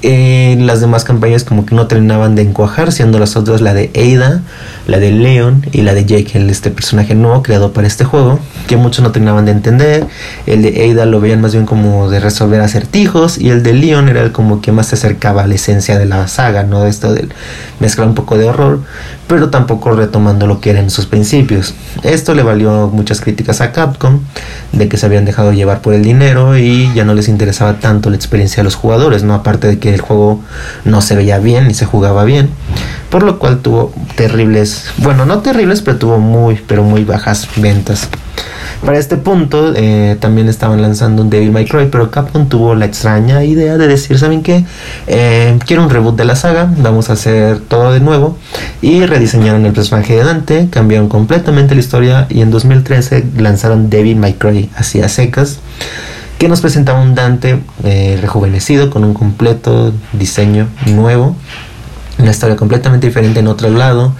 Las 0.06 0.80
demás 0.80 1.04
campañas 1.04 1.42
como 1.42 1.66
que 1.66 1.74
no 1.74 1.88
terminaban 1.88 2.34
de 2.34 2.42
encuajar, 2.42 2.92
siendo 2.92 3.18
las 3.18 3.34
otras 3.34 3.60
la 3.60 3.74
de 3.74 3.90
Ada, 3.94 4.42
la 4.86 4.98
de 4.98 5.10
Leon 5.10 5.66
y 5.72 5.82
la 5.82 5.94
de 5.94 6.04
Jake, 6.04 6.38
el, 6.38 6.48
este 6.48 6.70
personaje 6.70 7.14
nuevo 7.14 7.42
creado 7.42 7.72
para 7.72 7.88
este 7.88 8.04
juego, 8.04 8.38
que 8.68 8.76
muchos 8.76 9.02
no 9.02 9.10
terminaban 9.10 9.46
de 9.46 9.52
entender. 9.52 10.06
El 10.46 10.62
de 10.62 10.90
Ada 10.92 11.06
lo 11.06 11.20
veían 11.20 11.40
más 11.40 11.54
bien 11.54 11.66
como 11.66 12.08
de 12.08 12.20
resolver 12.20 12.60
acertijos 12.60 13.38
y 13.38 13.50
el 13.50 13.62
de 13.62 13.72
Leon 13.72 14.08
era 14.08 14.22
el 14.22 14.30
como 14.30 14.60
que 14.60 14.70
más 14.70 14.86
se 14.86 14.94
acercaba 14.94 15.42
a 15.42 15.46
la 15.46 15.54
esencia 15.56 15.98
de 15.98 16.06
la 16.06 16.28
saga, 16.28 16.62
¿no? 16.62 16.86
Esto 16.86 17.12
del 17.12 17.32
mezclar 17.80 18.06
un 18.06 18.14
poco 18.14 18.38
de 18.38 18.44
horror, 18.44 18.80
pero 19.26 19.50
tampoco 19.50 19.90
retomando 19.90 20.46
lo 20.46 20.60
que 20.60 20.70
eran 20.70 20.88
sus 20.90 21.06
principios. 21.06 21.74
Esto 22.04 22.34
le 22.34 22.42
valió 22.42 22.88
muchas 22.88 23.20
críticas 23.20 23.60
a 23.60 23.72
Capcom 23.72 24.20
de 24.72 24.88
que 24.88 24.96
se 24.96 25.06
habían 25.06 25.24
dejado 25.24 25.52
llevar 25.52 25.80
por 25.80 25.94
el 25.94 26.02
dinero 26.02 26.56
y 26.56 26.92
ya 26.94 27.04
no 27.04 27.14
les 27.14 27.28
interesaba 27.28 27.80
tanto 27.80 28.10
la 28.10 28.16
experiencia 28.16 28.58
de 28.58 28.64
los 28.64 28.76
jugadores, 28.76 29.22
¿no? 29.24 29.34
Aparte 29.34 29.66
de 29.66 29.78
que 29.78 29.95
el 29.96 30.02
juego 30.02 30.40
no 30.84 31.00
se 31.00 31.16
veía 31.16 31.38
bien 31.38 31.68
ni 31.68 31.74
se 31.74 31.86
jugaba 31.86 32.24
bien, 32.24 32.50
por 33.10 33.22
lo 33.22 33.38
cual 33.38 33.58
tuvo 33.58 33.92
terribles, 34.14 34.86
bueno, 34.98 35.26
no 35.26 35.40
terribles, 35.40 35.82
pero 35.82 35.98
tuvo 35.98 36.18
muy, 36.18 36.60
pero 36.66 36.82
muy 36.82 37.04
bajas 37.04 37.48
ventas. 37.56 38.08
Para 38.84 38.98
este 38.98 39.16
punto 39.16 39.72
eh, 39.74 40.16
también 40.20 40.48
estaban 40.48 40.82
lanzando 40.82 41.22
un 41.22 41.30
Devil 41.30 41.50
May 41.50 41.64
Cry, 41.64 41.88
pero 41.90 42.10
Capcom 42.10 42.48
tuvo 42.48 42.74
la 42.74 42.84
extraña 42.84 43.42
idea 43.42 43.78
de 43.78 43.88
decir, 43.88 44.18
¿saben 44.18 44.42
qué? 44.42 44.64
Eh, 45.06 45.58
quiero 45.66 45.82
un 45.82 45.90
reboot 45.90 46.16
de 46.16 46.24
la 46.24 46.36
saga, 46.36 46.70
vamos 46.78 47.08
a 47.08 47.14
hacer 47.14 47.58
todo 47.58 47.92
de 47.92 48.00
nuevo. 48.00 48.36
Y 48.82 49.06
rediseñaron 49.06 49.64
el 49.64 49.72
personaje 49.72 50.14
de 50.14 50.24
Dante, 50.24 50.68
cambiaron 50.70 51.08
completamente 51.08 51.74
la 51.74 51.80
historia 51.80 52.26
y 52.28 52.42
en 52.42 52.50
2013 52.50 53.24
lanzaron 53.38 53.88
Devil 53.88 54.16
May 54.16 54.34
Cry 54.34 54.70
hacia 54.76 55.08
secas 55.08 55.60
que 56.38 56.48
nos 56.48 56.60
presentaba 56.60 57.00
un 57.00 57.14
Dante 57.14 57.60
eh, 57.84 58.18
rejuvenecido 58.20 58.90
con 58.90 59.04
un 59.04 59.14
completo 59.14 59.92
diseño 60.12 60.68
nuevo, 60.86 61.34
una 62.18 62.30
historia 62.30 62.56
completamente 62.56 63.06
diferente 63.06 63.40
en 63.40 63.48
otro 63.48 63.70
lado, 63.70 64.12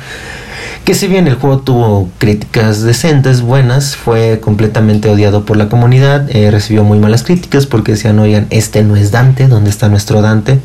que 0.84 0.94
si 0.94 1.08
bien 1.08 1.26
el 1.26 1.34
juego 1.34 1.58
tuvo 1.58 2.08
críticas 2.18 2.82
decentes, 2.82 3.42
buenas, 3.42 3.96
fue 3.96 4.40
completamente 4.40 5.08
odiado 5.08 5.44
por 5.44 5.56
la 5.56 5.68
comunidad, 5.68 6.30
eh, 6.30 6.50
recibió 6.50 6.84
muy 6.84 6.98
malas 6.98 7.24
críticas 7.24 7.66
porque 7.66 7.92
decían, 7.92 8.18
oigan, 8.18 8.46
este 8.50 8.84
no 8.84 8.94
es 8.96 9.10
Dante, 9.10 9.48
¿dónde 9.48 9.70
está 9.70 9.88
nuestro 9.88 10.22
Dante? 10.22 10.60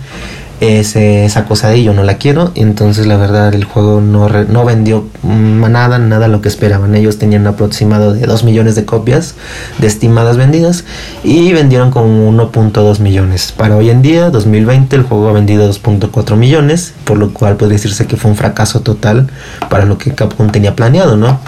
Esa 0.61 1.45
cosa 1.45 1.69
de 1.69 1.83
yo 1.83 1.93
no 1.93 2.03
la 2.03 2.17
quiero. 2.17 2.51
Entonces 2.55 3.07
la 3.07 3.17
verdad 3.17 3.53
el 3.53 3.63
juego 3.63 3.99
no, 3.99 4.29
no 4.29 4.63
vendió 4.63 5.05
nada, 5.23 5.97
nada 5.97 6.27
lo 6.27 6.41
que 6.41 6.47
esperaban. 6.47 6.95
Ellos 6.95 7.17
tenían 7.17 7.41
un 7.41 7.47
aproximado 7.47 8.13
de 8.13 8.21
2 8.21 8.43
millones 8.43 8.75
de 8.75 8.85
copias 8.85 9.35
de 9.79 9.87
estimadas 9.87 10.37
vendidas 10.37 10.85
y 11.23 11.51
vendieron 11.51 11.89
como 11.89 12.31
1.2 12.31 12.99
millones. 12.99 13.51
Para 13.51 13.75
hoy 13.75 13.89
en 13.89 14.01
día, 14.03 14.29
2020, 14.29 14.95
el 14.95 15.03
juego 15.03 15.29
ha 15.29 15.33
vendido 15.33 15.67
2.4 15.67 16.35
millones, 16.35 16.93
por 17.05 17.17
lo 17.17 17.33
cual 17.33 17.57
puede 17.57 17.73
decirse 17.73 18.05
que 18.05 18.15
fue 18.15 18.29
un 18.29 18.37
fracaso 18.37 18.81
total 18.81 19.27
para 19.69 19.85
lo 19.85 19.97
que 19.97 20.13
Capcom 20.13 20.51
tenía 20.51 20.75
planeado, 20.75 21.17
¿no? 21.17 21.39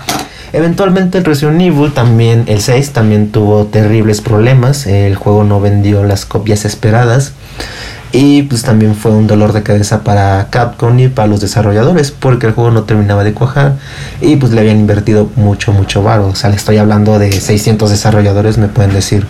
Eventualmente 0.53 1.17
el 1.17 1.25
Resident 1.25 1.61
Evil 1.61 1.93
también, 1.93 2.43
el 2.47 2.61
6 2.61 2.91
también 2.91 3.31
tuvo 3.31 3.65
terribles 3.65 4.21
problemas, 4.21 4.85
el 4.85 5.15
juego 5.15 5.43
no 5.43 5.59
vendió 5.59 6.03
las 6.03 6.25
copias 6.25 6.65
esperadas 6.65 7.33
y 8.15 8.43
pues 8.43 8.61
también 8.61 8.95
fue 8.95 9.11
un 9.11 9.25
dolor 9.25 9.53
de 9.53 9.63
cabeza 9.63 10.03
para 10.03 10.47
Capcom 10.51 10.97
y 10.99 11.07
para 11.07 11.27
los 11.27 11.41
desarrolladores 11.41 12.11
porque 12.11 12.45
el 12.45 12.53
juego 12.53 12.69
no 12.69 12.83
terminaba 12.83 13.23
de 13.23 13.33
cuajar 13.33 13.77
y 14.21 14.35
pues 14.35 14.51
le 14.51 14.61
habían 14.61 14.77
invertido 14.77 15.31
mucho, 15.35 15.73
mucho 15.73 16.03
varo. 16.03 16.27
O 16.27 16.35
sea, 16.35 16.51
le 16.51 16.55
estoy 16.55 16.77
hablando 16.77 17.17
de 17.17 17.31
600 17.31 17.89
desarrolladores, 17.89 18.59
me 18.59 18.67
pueden 18.67 18.93
decir. 18.93 19.25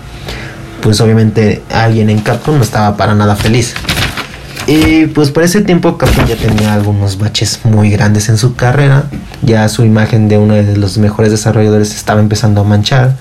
Pues 0.82 1.00
obviamente 1.00 1.64
alguien 1.72 2.10
en 2.10 2.20
Capcom 2.20 2.58
no 2.58 2.62
estaba 2.62 2.98
para 2.98 3.16
nada 3.16 3.38
feliz. 3.38 3.74
Y 4.68 5.06
pues 5.08 5.32
por 5.32 5.44
ese 5.44 5.62
tiempo 5.62 5.98
Capcom 5.98 6.26
ya 6.26 6.36
tenía 6.36 6.74
algunos 6.74 7.18
baches 7.18 7.62
muy 7.64 7.90
grandes 7.90 8.28
en 8.28 8.38
su 8.38 8.56
carrera. 8.56 9.06
Ya 9.44 9.70
su 9.70 9.86
imagen 9.86 10.28
de 10.28 10.38
uno 10.38 10.56
de 10.56 10.76
los 10.76 10.98
mejores 10.98 11.32
desarrolladores 11.32 11.96
estaba 11.96 12.20
empezando 12.20 12.60
a 12.60 12.64
manchar. 12.66 13.16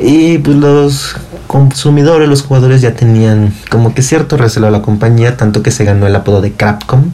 Y 0.00 0.38
pues 0.38 0.56
los 0.56 1.16
consumidores, 1.46 2.28
los 2.28 2.42
jugadores 2.42 2.80
ya 2.80 2.94
tenían 2.94 3.52
como 3.70 3.94
que 3.94 4.02
cierto 4.02 4.36
recelo 4.36 4.66
a 4.66 4.70
la 4.70 4.82
compañía, 4.82 5.36
tanto 5.36 5.62
que 5.62 5.70
se 5.70 5.84
ganó 5.84 6.06
el 6.06 6.16
apodo 6.16 6.40
de 6.40 6.52
Capcom. 6.52 7.04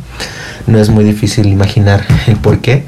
No 0.66 0.78
es 0.78 0.90
muy 0.90 1.04
difícil 1.04 1.46
imaginar 1.46 2.04
el 2.26 2.36
por 2.36 2.60
qué. 2.60 2.84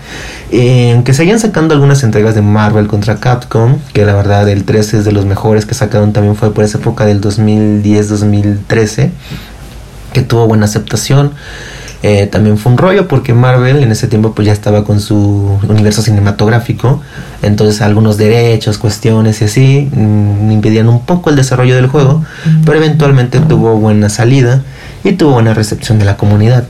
Eh, 0.50 0.92
aunque 0.94 1.14
seguían 1.14 1.40
sacando 1.40 1.74
algunas 1.74 2.02
entregas 2.02 2.34
de 2.34 2.42
Marvel 2.42 2.86
contra 2.86 3.16
Capcom, 3.16 3.78
que 3.92 4.04
la 4.04 4.14
verdad 4.14 4.48
el 4.48 4.64
13 4.64 4.98
es 4.98 5.04
de 5.04 5.12
los 5.12 5.26
mejores 5.26 5.66
que 5.66 5.74
sacaron 5.74 6.12
también 6.12 6.36
fue 6.36 6.54
por 6.54 6.64
esa 6.64 6.78
época 6.78 7.04
del 7.04 7.20
2010-2013, 7.20 9.10
que 10.12 10.22
tuvo 10.22 10.46
buena 10.46 10.66
aceptación. 10.66 11.32
Eh, 12.06 12.26
también 12.26 12.58
fue 12.58 12.70
un 12.70 12.76
rollo 12.76 13.08
porque 13.08 13.32
Marvel 13.32 13.82
en 13.82 13.90
ese 13.90 14.08
tiempo 14.08 14.34
pues 14.34 14.44
ya 14.44 14.52
estaba 14.52 14.84
con 14.84 15.00
su 15.00 15.58
universo 15.66 16.02
cinematográfico, 16.02 17.00
entonces 17.40 17.80
algunos 17.80 18.18
derechos, 18.18 18.76
cuestiones 18.76 19.40
y 19.40 19.44
así 19.46 19.90
mm, 19.90 20.50
impedían 20.50 20.90
un 20.90 21.06
poco 21.06 21.30
el 21.30 21.36
desarrollo 21.36 21.74
del 21.74 21.86
juego, 21.86 22.22
pero 22.66 22.76
eventualmente 22.76 23.40
tuvo 23.40 23.78
buena 23.78 24.10
salida 24.10 24.60
y 25.02 25.12
tuvo 25.12 25.32
buena 25.32 25.54
recepción 25.54 25.98
de 25.98 26.04
la 26.04 26.18
comunidad. 26.18 26.66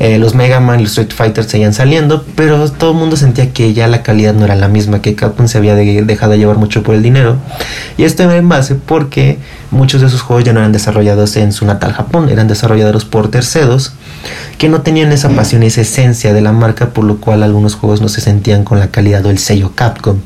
Eh, 0.00 0.18
los 0.18 0.34
Mega 0.34 0.60
Man 0.60 0.78
y 0.78 0.84
los 0.84 0.92
Street 0.92 1.12
Fighter 1.14 1.44
seguían 1.44 1.74
saliendo, 1.74 2.24
pero 2.36 2.70
todo 2.70 2.92
el 2.92 2.96
mundo 2.96 3.16
sentía 3.16 3.52
que 3.52 3.74
ya 3.74 3.88
la 3.88 4.02
calidad 4.02 4.32
no 4.32 4.44
era 4.44 4.54
la 4.54 4.68
misma, 4.68 5.02
que 5.02 5.14
Capcom 5.14 5.48
se 5.48 5.58
había 5.58 5.74
dejado 5.74 6.32
de 6.32 6.38
llevar 6.38 6.56
mucho 6.56 6.82
por 6.82 6.94
el 6.94 7.02
dinero. 7.02 7.36
Y 7.96 8.04
esto 8.04 8.22
era 8.22 8.36
en 8.36 8.48
base 8.48 8.76
porque 8.76 9.38
muchos 9.70 10.00
de 10.00 10.06
esos 10.06 10.22
juegos 10.22 10.44
ya 10.44 10.52
no 10.52 10.60
eran 10.60 10.72
desarrollados 10.72 11.36
en 11.36 11.52
su 11.52 11.66
natal 11.66 11.92
Japón, 11.92 12.28
eran 12.28 12.46
desarrollados 12.46 13.04
por 13.04 13.28
terceros 13.28 13.92
que 14.56 14.68
no 14.68 14.82
tenían 14.82 15.12
esa 15.12 15.30
pasión 15.30 15.62
y 15.62 15.66
esa 15.66 15.80
esencia 15.80 16.32
de 16.32 16.40
la 16.40 16.52
marca, 16.52 16.90
por 16.90 17.04
lo 17.04 17.18
cual 17.18 17.42
algunos 17.42 17.74
juegos 17.74 18.00
no 18.00 18.08
se 18.08 18.20
sentían 18.20 18.64
con 18.64 18.78
la 18.78 18.88
calidad 18.88 19.24
o 19.26 19.30
el 19.30 19.38
sello 19.38 19.72
Capcom. 19.74 20.18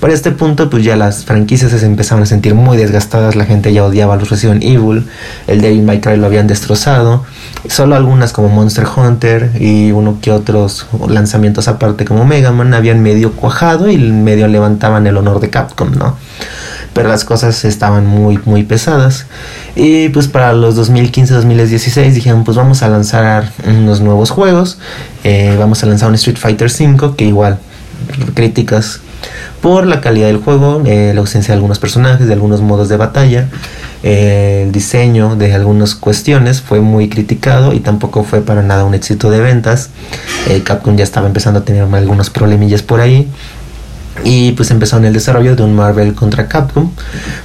Para 0.00 0.14
este 0.14 0.32
punto, 0.32 0.70
pues 0.70 0.84
ya 0.84 0.96
las 0.96 1.24
franquicias 1.24 1.70
se 1.70 1.86
empezaban 1.86 2.24
a 2.24 2.26
sentir 2.26 2.54
muy 2.54 2.76
desgastadas, 2.76 3.36
la 3.36 3.44
gente 3.44 3.72
ya 3.72 3.84
odiaba 3.84 4.14
a 4.14 4.16
los 4.16 4.30
Resident 4.30 4.62
Evil, 4.64 5.06
el 5.46 5.60
Devil 5.60 5.82
May 5.82 6.00
Cry 6.00 6.16
lo 6.16 6.26
habían 6.26 6.46
destrozado, 6.46 7.24
solo 7.68 7.94
algunas 7.94 8.32
como 8.32 8.48
Monster 8.48 8.86
Hunter 8.96 9.52
y 9.60 9.92
uno 9.92 10.18
que 10.20 10.32
otros 10.32 10.86
lanzamientos 11.08 11.68
aparte 11.68 12.04
como 12.04 12.24
Mega 12.24 12.50
Man 12.50 12.74
habían 12.74 13.02
medio 13.02 13.32
cuajado 13.32 13.90
y 13.90 13.98
medio 13.98 14.48
levantaban 14.48 15.06
el 15.06 15.16
honor 15.16 15.40
de 15.40 15.50
Capcom, 15.50 15.92
¿no? 15.92 16.16
Pero 16.92 17.08
las 17.08 17.24
cosas 17.24 17.64
estaban 17.64 18.06
muy, 18.06 18.38
muy 18.44 18.64
pesadas. 18.64 19.26
Y 19.74 20.10
pues 20.10 20.28
para 20.28 20.52
los 20.52 20.76
2015-2016 20.76 22.12
dijeron, 22.12 22.44
pues 22.44 22.56
vamos 22.56 22.82
a 22.82 22.88
lanzar 22.88 23.50
unos 23.66 24.00
nuevos 24.02 24.30
juegos. 24.30 24.78
Eh, 25.24 25.56
vamos 25.58 25.82
a 25.82 25.86
lanzar 25.86 26.10
un 26.10 26.16
Street 26.16 26.36
Fighter 26.36 26.70
V 26.70 27.16
que 27.16 27.24
igual 27.24 27.58
críticas 28.34 29.00
por 29.62 29.86
la 29.86 30.00
calidad 30.00 30.26
del 30.26 30.38
juego, 30.38 30.82
eh, 30.84 31.12
la 31.14 31.20
ausencia 31.20 31.52
de 31.52 31.56
algunos 31.56 31.78
personajes, 31.78 32.26
de 32.26 32.32
algunos 32.32 32.60
modos 32.60 32.88
de 32.88 32.96
batalla, 32.96 33.48
el 34.02 34.72
diseño 34.72 35.36
de 35.36 35.54
algunas 35.54 35.94
cuestiones 35.94 36.60
fue 36.60 36.80
muy 36.80 37.08
criticado 37.08 37.72
y 37.72 37.80
tampoco 37.80 38.24
fue 38.24 38.40
para 38.40 38.62
nada 38.62 38.84
un 38.84 38.94
éxito 38.94 39.30
de 39.30 39.40
ventas. 39.40 39.90
Eh, 40.48 40.62
Capcom 40.64 40.96
ya 40.96 41.04
estaba 41.04 41.26
empezando 41.26 41.60
a 41.60 41.64
tener 41.64 41.82
algunos 41.82 42.30
problemillas 42.30 42.82
por 42.82 43.00
ahí. 43.00 43.28
y 44.24 44.52
pues 44.52 44.70
empezó 44.70 44.98
en 44.98 45.06
el 45.06 45.14
desarrollo 45.14 45.56
de 45.56 45.62
un 45.62 45.74
Marvel 45.74 46.14
contra 46.14 46.46
Capcom 46.46 46.90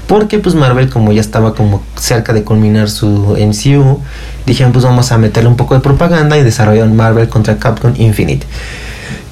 porque 0.06 0.38
pues 0.38 0.54
Marvel 0.54 0.90
como 0.90 1.14
ya 1.14 1.22
estaba 1.22 1.56
como 1.56 1.82
cerca 1.96 2.34
de 2.34 2.44
culminar 2.44 2.90
su 2.90 3.38
MCU 3.40 4.02
dijeron 4.46 4.74
pues 4.74 4.84
vamos 4.84 5.14
a 5.14 5.18
meterle 5.18 5.50
un 5.50 5.56
poco 5.56 5.76
de 5.76 5.80
propaganda 5.80 6.38
y 6.38 6.44
desarrollaron 6.44 6.94
Marvel 6.94 7.30
contra 7.30 7.58
Capcom 7.58 7.94
Infinite 7.96 8.46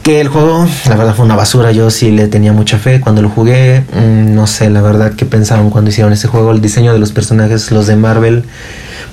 que 0.05 0.21
el 0.21 0.27
juego 0.27 0.67
la 0.87 0.95
verdad 0.95 1.15
fue 1.15 1.25
una 1.25 1.35
basura. 1.35 1.71
Yo 1.71 1.89
sí 1.89 2.11
le 2.11 2.27
tenía 2.27 2.53
mucha 2.53 2.77
fe. 2.77 3.01
Cuando 3.01 3.23
lo 3.23 3.29
jugué 3.29 3.83
mm, 3.91 4.35
no 4.35 4.45
sé 4.45 4.69
la 4.69 4.83
verdad 4.83 5.13
que 5.13 5.25
pensaron 5.25 5.71
cuando 5.71 5.89
hicieron 5.89 6.13
ese 6.13 6.27
juego. 6.27 6.51
El 6.51 6.61
diseño 6.61 6.93
de 6.93 6.99
los 6.99 7.11
personajes 7.11 7.71
los 7.71 7.87
de 7.87 7.95
Marvel 7.95 8.43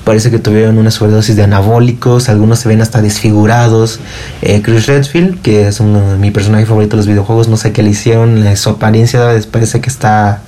parece 0.04 0.30
que 0.30 0.38
tuvieron 0.38 0.76
una 0.76 0.90
sobredosis 0.90 1.34
de 1.34 1.44
anabólicos, 1.44 2.28
algunos 2.28 2.58
se 2.58 2.68
ven 2.68 2.82
hasta 2.82 3.00
desfigurados. 3.00 4.00
Eh, 4.42 4.60
Chris 4.62 4.86
Redfield, 4.86 5.40
que 5.40 5.66
es 5.66 5.80
uno 5.80 6.10
de 6.10 6.18
mi 6.18 6.30
personaje 6.30 6.66
favorito 6.66 6.90
de 6.90 6.98
los 6.98 7.06
videojuegos, 7.06 7.48
no 7.48 7.56
sé 7.56 7.72
qué 7.72 7.82
le 7.82 7.90
hicieron, 7.90 8.44
su 8.56 8.68
apariencia 8.68 9.30
parece 9.50 9.80
que 9.80 9.88
está, 9.88 10.42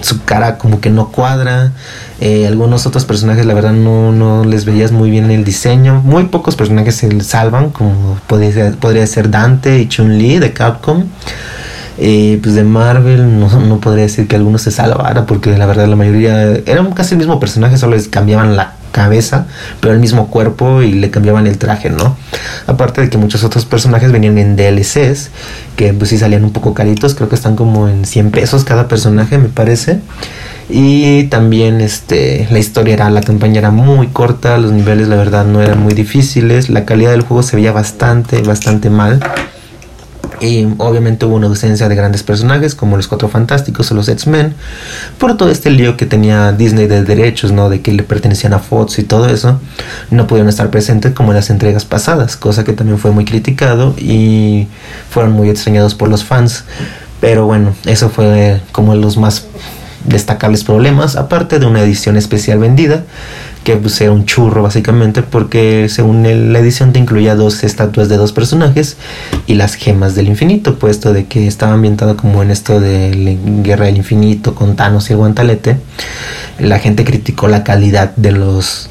su 0.00 0.24
cara 0.24 0.56
como 0.56 0.80
que 0.80 0.88
no 0.88 1.08
cuadra. 1.08 1.72
Eh, 2.24 2.46
algunos 2.46 2.86
otros 2.86 3.04
personajes, 3.04 3.44
la 3.46 3.52
verdad, 3.52 3.72
no, 3.72 4.12
no 4.12 4.44
les 4.44 4.64
veías 4.64 4.92
muy 4.92 5.10
bien 5.10 5.28
el 5.32 5.42
diseño. 5.42 6.00
Muy 6.04 6.26
pocos 6.26 6.54
personajes 6.54 6.94
se 6.94 7.20
salvan, 7.20 7.70
como 7.70 8.16
podría 8.28 8.52
ser, 8.52 8.76
podría 8.76 9.04
ser 9.08 9.28
Dante 9.28 9.80
y 9.80 9.88
Chun-Li 9.88 10.38
de 10.38 10.52
Capcom. 10.52 11.06
Eh, 11.98 12.38
pues 12.40 12.54
de 12.54 12.62
Marvel 12.62 13.40
no, 13.40 13.48
no 13.60 13.80
podría 13.80 14.04
decir 14.04 14.28
que 14.28 14.36
algunos 14.36 14.62
se 14.62 14.70
salvara 14.70 15.26
porque 15.26 15.58
la 15.58 15.66
verdad 15.66 15.88
la 15.88 15.96
mayoría 15.96 16.52
eran 16.64 16.92
casi 16.92 17.14
el 17.14 17.18
mismo 17.18 17.40
personaje, 17.40 17.76
solo 17.76 17.96
les 17.96 18.06
cambiaban 18.06 18.54
la 18.54 18.74
cabeza, 18.92 19.46
pero 19.80 19.92
el 19.92 20.00
mismo 20.00 20.28
cuerpo 20.28 20.82
y 20.82 20.92
le 20.92 21.10
cambiaban 21.10 21.46
el 21.46 21.58
traje, 21.58 21.90
¿no? 21.90 22.16
Aparte 22.66 23.00
de 23.00 23.10
que 23.10 23.18
muchos 23.18 23.42
otros 23.42 23.64
personajes 23.64 24.12
venían 24.12 24.38
en 24.38 24.54
DLCs, 24.54 25.30
que 25.76 25.92
pues 25.94 26.10
sí 26.10 26.18
salían 26.18 26.44
un 26.44 26.52
poco 26.52 26.74
caritos, 26.74 27.14
creo 27.14 27.28
que 27.28 27.34
están 27.34 27.56
como 27.56 27.88
en 27.88 28.04
100 28.04 28.30
pesos 28.30 28.64
cada 28.64 28.86
personaje, 28.86 29.38
me 29.38 29.48
parece. 29.48 30.00
Y 30.68 31.24
también 31.24 31.80
este 31.80 32.46
la 32.50 32.58
historia 32.58 32.94
era, 32.94 33.10
la 33.10 33.20
campaña 33.20 33.58
era 33.58 33.70
muy 33.70 34.06
corta, 34.08 34.58
los 34.58 34.72
niveles 34.72 35.08
la 35.08 35.16
verdad 35.16 35.44
no 35.44 35.60
eran 35.60 35.82
muy 35.82 35.92
difíciles, 35.92 36.70
la 36.70 36.84
calidad 36.84 37.10
del 37.10 37.22
juego 37.22 37.42
se 37.42 37.56
veía 37.56 37.72
bastante, 37.72 38.42
bastante 38.42 38.88
mal. 38.88 39.20
Y 40.42 40.66
obviamente 40.78 41.24
hubo 41.24 41.36
una 41.36 41.46
ausencia 41.46 41.88
de 41.88 41.94
grandes 41.94 42.24
personajes 42.24 42.74
como 42.74 42.96
los 42.96 43.06
Cuatro 43.06 43.28
Fantásticos 43.28 43.92
o 43.92 43.94
los 43.94 44.08
X-Men, 44.08 44.54
por 45.16 45.36
todo 45.36 45.50
este 45.50 45.70
lío 45.70 45.96
que 45.96 46.04
tenía 46.04 46.50
Disney 46.50 46.88
de 46.88 47.04
derechos, 47.04 47.52
¿no? 47.52 47.70
De 47.70 47.80
que 47.80 47.92
le 47.92 48.02
pertenecían 48.02 48.52
a 48.52 48.58
Fox 48.58 48.98
y 48.98 49.04
todo 49.04 49.28
eso, 49.28 49.60
no 50.10 50.26
pudieron 50.26 50.48
estar 50.48 50.68
presentes 50.70 51.12
como 51.12 51.30
en 51.30 51.36
las 51.36 51.48
entregas 51.48 51.84
pasadas, 51.84 52.36
cosa 52.36 52.64
que 52.64 52.72
también 52.72 52.98
fue 52.98 53.12
muy 53.12 53.24
criticado 53.24 53.94
y 53.96 54.66
fueron 55.10 55.30
muy 55.30 55.48
extrañados 55.48 55.94
por 55.94 56.08
los 56.08 56.24
fans. 56.24 56.64
Pero 57.20 57.46
bueno, 57.46 57.72
eso 57.86 58.10
fue 58.10 58.60
como 58.72 58.96
los 58.96 59.16
más 59.16 59.46
destacables 60.04 60.64
problemas, 60.64 61.14
aparte 61.14 61.60
de 61.60 61.66
una 61.66 61.82
edición 61.82 62.16
especial 62.16 62.58
vendida 62.58 63.04
que 63.64 63.76
pues, 63.76 64.00
era 64.00 64.12
un 64.12 64.24
churro 64.24 64.62
básicamente 64.62 65.22
porque 65.22 65.88
según 65.88 66.22
la 66.22 66.58
edición 66.58 66.92
te 66.92 66.98
incluía 66.98 67.34
dos 67.34 67.64
estatuas 67.64 68.08
de 68.08 68.16
dos 68.16 68.32
personajes 68.32 68.96
y 69.46 69.54
las 69.54 69.74
gemas 69.74 70.14
del 70.14 70.28
infinito, 70.28 70.78
puesto 70.78 71.12
de 71.12 71.26
que 71.26 71.46
estaba 71.46 71.72
ambientado 71.72 72.16
como 72.16 72.42
en 72.42 72.50
esto 72.50 72.80
de 72.80 73.14
la 73.14 73.62
Guerra 73.62 73.86
del 73.86 73.96
Infinito 73.96 74.54
con 74.54 74.76
Thanos 74.76 75.10
y 75.10 75.12
el 75.12 75.18
guantalete. 75.18 75.76
La 76.58 76.78
gente 76.78 77.04
criticó 77.04 77.48
la 77.48 77.64
calidad 77.64 78.14
de 78.16 78.32
los 78.32 78.90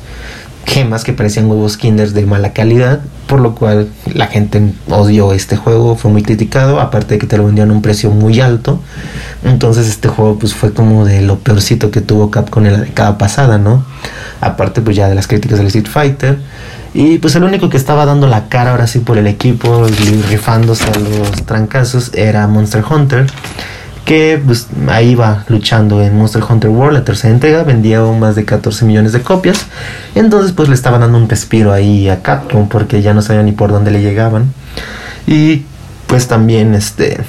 gemas 0.65 1.03
que 1.03 1.13
parecían 1.13 1.49
huevos 1.49 1.77
kinders 1.77 2.13
de 2.13 2.25
mala 2.25 2.53
calidad, 2.53 3.01
por 3.27 3.39
lo 3.39 3.55
cual 3.55 3.89
la 4.13 4.27
gente 4.27 4.73
odió 4.89 5.33
este 5.33 5.57
juego, 5.57 5.95
fue 5.95 6.11
muy 6.11 6.23
criticado, 6.23 6.79
aparte 6.79 7.15
de 7.15 7.19
que 7.19 7.27
te 7.27 7.37
lo 7.37 7.45
vendían 7.45 7.69
a 7.69 7.73
un 7.73 7.81
precio 7.81 8.11
muy 8.11 8.39
alto. 8.39 8.79
Entonces 9.43 9.87
este 9.87 10.07
juego 10.07 10.37
pues 10.39 10.53
fue 10.53 10.73
como 10.73 11.05
de 11.05 11.21
lo 11.21 11.39
peorcito 11.39 11.91
que 11.91 12.01
tuvo 12.01 12.31
Capcom 12.31 12.65
en 12.65 12.73
la 12.73 12.79
década 12.79 13.17
pasada, 13.17 13.57
¿no? 13.57 13.83
Aparte 14.39 14.81
pues 14.81 14.95
ya 14.95 15.09
de 15.09 15.15
las 15.15 15.27
críticas 15.27 15.57
del 15.57 15.67
Street 15.67 15.87
Fighter. 15.87 16.39
Y 16.93 17.19
pues 17.19 17.35
el 17.35 17.43
único 17.43 17.69
que 17.69 17.77
estaba 17.77 18.05
dando 18.05 18.27
la 18.27 18.49
cara 18.49 18.71
ahora 18.71 18.85
sí 18.85 18.99
por 18.99 19.17
el 19.17 19.27
equipo, 19.27 19.87
rifándose 20.29 20.83
a 20.83 20.99
los 20.99 21.45
trancazos, 21.45 22.11
era 22.13 22.47
Monster 22.47 22.83
Hunter 22.89 23.27
que 24.05 24.41
pues, 24.43 24.67
ahí 24.89 25.15
va 25.15 25.45
luchando 25.47 26.01
en 26.01 26.17
Monster 26.17 26.43
Hunter 26.47 26.69
World, 26.69 26.93
la 26.93 27.03
tercera 27.03 27.33
entrega, 27.33 27.63
vendía 27.63 28.01
más 28.01 28.35
de 28.35 28.45
14 28.45 28.85
millones 28.85 29.13
de 29.13 29.21
copias. 29.21 29.65
Entonces 30.15 30.51
pues 30.51 30.69
le 30.69 30.75
estaba 30.75 30.97
dando 30.99 31.17
un 31.17 31.29
respiro 31.29 31.71
ahí 31.71 32.09
a 32.09 32.21
Capcom 32.21 32.67
porque 32.67 33.01
ya 33.01 33.13
no 33.13 33.21
sabía 33.21 33.43
ni 33.43 33.51
por 33.51 33.71
dónde 33.71 33.91
le 33.91 34.01
llegaban. 34.01 34.53
Y 35.27 35.63
pues 36.07 36.27
también 36.27 36.73
este 36.75 37.21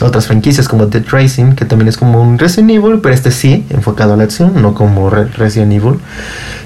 otras 0.00 0.26
franquicias 0.26 0.68
como 0.68 0.86
Dead 0.86 1.04
Racing, 1.10 1.54
que 1.54 1.64
también 1.64 1.88
es 1.88 1.96
como 1.96 2.22
un 2.22 2.38
Resident 2.38 2.70
Evil, 2.70 3.00
pero 3.02 3.14
este 3.14 3.30
sí, 3.32 3.66
enfocado 3.70 4.14
a 4.14 4.16
la 4.16 4.24
acción, 4.24 4.62
no 4.62 4.74
como 4.74 5.10
Resident 5.10 5.72
Evil. 5.72 5.98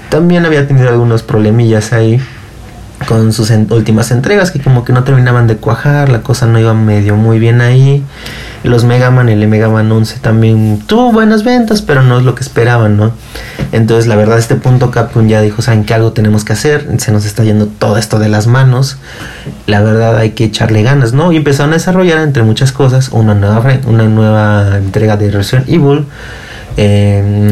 También 0.09 0.45
había 0.45 0.67
tenido 0.67 0.89
algunos 0.89 1.23
problemillas 1.23 1.93
ahí 1.93 2.21
con 3.07 3.33
sus 3.33 3.49
últimas 3.49 4.11
entregas 4.11 4.51
que 4.51 4.59
como 4.59 4.85
que 4.85 4.93
no 4.93 5.03
terminaban 5.03 5.47
de 5.47 5.57
cuajar, 5.57 6.09
la 6.09 6.21
cosa 6.21 6.45
no 6.45 6.59
iba 6.59 6.73
medio 6.73 7.15
muy 7.15 7.39
bien 7.39 7.61
ahí. 7.61 8.03
Los 8.63 8.85
Mega 8.85 9.11
Man, 9.11 9.27
el 9.27 9.45
Mega 9.47 9.67
Man 9.67 9.91
11 9.91 10.19
también 10.19 10.79
tuvo 10.87 11.11
buenas 11.11 11.43
ventas, 11.43 11.81
pero 11.81 12.01
no 12.01 12.17
es 12.17 12.23
lo 12.23 12.33
que 12.33 12.43
esperaban, 12.43 12.95
¿no? 12.95 13.11
Entonces, 13.73 14.07
la 14.07 14.15
verdad, 14.15 14.39
este 14.39 14.55
punto 14.55 14.89
Capcom 14.89 15.27
ya 15.27 15.41
dijo, 15.41 15.61
¿saben 15.61 15.83
qué 15.83 15.93
algo 15.93 16.13
tenemos 16.13 16.45
que 16.45 16.53
hacer? 16.53 16.87
Se 16.97 17.11
nos 17.11 17.25
está 17.25 17.43
yendo 17.43 17.67
todo 17.67 17.97
esto 17.97 18.19
de 18.19 18.29
las 18.29 18.47
manos. 18.47 18.97
La 19.67 19.81
verdad, 19.81 20.17
hay 20.17 20.31
que 20.31 20.45
echarle 20.45 20.81
ganas, 20.81 21.11
¿no? 21.11 21.31
Y 21.33 21.37
empezaron 21.37 21.71
a 21.71 21.75
desarrollar, 21.75 22.19
entre 22.19 22.43
muchas 22.43 22.71
cosas, 22.71 23.09
una 23.09 23.35
nueva, 23.35 23.79
una 23.85 24.05
nueva 24.05 24.77
entrega 24.77 25.17
de 25.17 25.31
Resident 25.31 25.67
Evil 25.67 26.05
eh, 26.77 27.51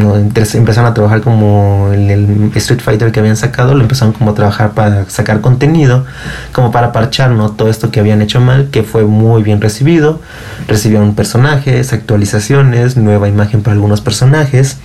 empezaron 0.54 0.90
a 0.90 0.94
trabajar 0.94 1.22
como 1.22 1.90
el, 1.94 2.10
el, 2.10 2.52
Street 2.56 2.82
Fighter 2.82 3.12
que 3.12 3.20
habían 3.20 3.38
sacado, 3.38 3.76
lo 3.76 3.82
empezaron 3.82 4.14
como 4.14 4.32
a 4.32 4.34
trabajar 4.34 4.72
para 4.72 5.10
sacar 5.10 5.42
contenido, 5.42 6.06
como 6.52 6.72
para 6.72 6.92
parchar 6.92 7.32
¿no? 7.32 7.52
todo 7.52 7.70
esto 7.70 7.92
que 7.92 8.00
habían 8.00 8.22
hecho 8.22 8.40
mal, 8.40 8.70
que 8.72 8.84
fue 8.84 9.04
muy 9.04 9.44
bien 9.44 9.62
recibido. 9.62 10.20
Recibieron 10.68 11.16
personajes, 11.16 11.94
actualizaciones, 11.94 12.98
nueva 12.98 13.28
imagen 13.28 13.62
para 13.62 13.74
algunos 13.74 14.02
personajes. 14.02 14.78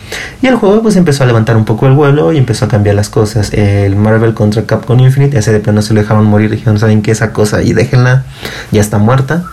Y 0.42 0.46
el 0.46 0.56
juego 0.56 0.82
pues 0.82 0.96
empezó 0.96 1.24
a 1.24 1.26
levantar 1.26 1.56
un 1.56 1.64
poco 1.64 1.86
el 1.86 1.94
vuelo 1.94 2.32
y 2.32 2.38
empezó 2.38 2.66
a 2.66 2.68
cambiar 2.68 2.94
las 2.94 3.08
cosas. 3.08 3.52
El 3.52 3.96
Marvel 3.96 4.34
contra 4.34 4.64
Capcom 4.64 4.98
Infinite, 5.00 5.38
ese 5.38 5.52
de 5.52 5.60
plano 5.60 5.82
se 5.82 5.94
lo 5.94 6.00
dejaron 6.00 6.24
morir, 6.26 6.50
dijeron, 6.50 6.78
¿saben 6.78 7.02
qué? 7.02 7.10
Esa 7.10 7.32
cosa 7.32 7.62
y 7.62 7.72
déjenla, 7.72 8.24
ya 8.70 8.80
está 8.80 8.98
muerta. 8.98 9.44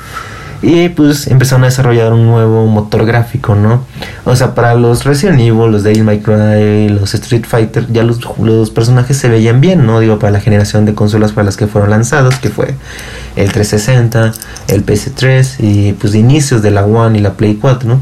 Y 0.63 0.87
pues 0.87 1.27
empezaron 1.27 1.63
a 1.63 1.67
desarrollar 1.67 2.13
un 2.13 2.25
nuevo 2.25 2.65
motor 2.67 3.05
gráfico, 3.05 3.53
¿no? 3.53 3.83
O 4.23 4.33
sea, 4.37 4.55
para 4.55 4.75
los 4.75 5.03
Resident 5.03 5.41
Evil, 5.41 5.69
los 5.69 5.83
Devil 5.83 6.05
May 6.05 6.21
Cry, 6.21 6.87
los 6.87 7.13
Street 7.13 7.43
Fighter, 7.45 7.85
ya 7.91 8.03
los, 8.03 8.21
los 8.39 8.69
personajes 8.69 9.17
se 9.17 9.27
veían 9.27 9.59
bien, 9.59 9.85
¿no? 9.85 9.99
Digo, 9.99 10.19
para 10.19 10.31
la 10.31 10.39
generación 10.39 10.85
de 10.85 10.93
consolas 10.93 11.33
para 11.33 11.43
las 11.43 11.57
que 11.57 11.67
fueron 11.67 11.89
lanzados, 11.89 12.35
que 12.35 12.47
fue 12.47 12.75
el 13.35 13.51
360, 13.51 14.31
el 14.69 14.85
PS3 14.85 15.55
y 15.59 15.93
pues 15.93 16.13
de 16.13 16.19
inicios 16.19 16.61
de 16.61 16.71
la 16.71 16.85
One 16.85 17.17
y 17.19 17.21
la 17.21 17.33
Play 17.33 17.55
4, 17.55 17.89
¿no? 17.89 18.01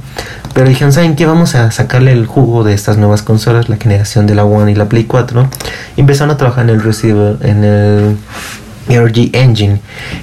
Pero 0.53 0.67
dijeron, 0.67 0.93
¿saben 0.93 1.15
qué? 1.15 1.25
Vamos 1.25 1.55
a 1.55 1.71
sacarle 1.71 2.11
el 2.11 2.27
jugo 2.27 2.63
de 2.63 2.73
estas 2.73 2.97
nuevas 2.97 3.23
consolas, 3.23 3.69
la 3.69 3.77
generación 3.77 4.27
de 4.27 4.35
la 4.35 4.43
One 4.43 4.71
y 4.71 4.75
la 4.75 4.87
Play 4.89 5.05
4. 5.05 5.47
Y 5.95 6.01
empezaron 6.01 6.29
a 6.29 6.37
trabajar 6.37 6.65
en 6.65 6.71
el 6.71 6.83
receiver, 6.83 7.37
en 7.41 7.63
el 7.63 8.17
RG 8.89 9.31
Engine, 9.33 9.79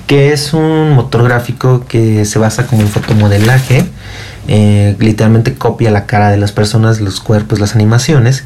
que 0.06 0.32
es 0.32 0.52
un 0.52 0.92
motor 0.92 1.24
gráfico 1.24 1.84
que 1.86 2.24
se 2.24 2.38
basa 2.38 2.66
como 2.66 2.82
en 2.82 2.88
fotomodelaje. 2.88 3.84
Eh, 4.50 4.96
literalmente 4.98 5.54
copia 5.54 5.90
la 5.90 6.06
cara 6.06 6.30
de 6.30 6.38
las 6.38 6.52
personas, 6.52 7.02
los 7.02 7.20
cuerpos, 7.20 7.60
las 7.60 7.74
animaciones 7.74 8.44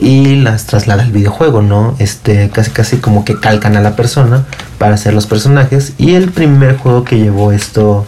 y 0.00 0.36
las 0.36 0.66
traslada 0.66 1.02
al 1.02 1.10
videojuego, 1.10 1.60
¿no? 1.60 1.96
Este, 1.98 2.50
casi 2.50 2.70
casi 2.70 2.96
como 2.98 3.24
que 3.24 3.40
calcan 3.40 3.76
a 3.76 3.80
la 3.80 3.96
persona 3.96 4.44
para 4.78 4.94
hacer 4.94 5.12
los 5.12 5.26
personajes. 5.26 5.94
Y 5.98 6.14
el 6.14 6.30
primer 6.30 6.76
juego 6.76 7.02
que 7.04 7.18
llevó 7.18 7.50
esto 7.50 8.06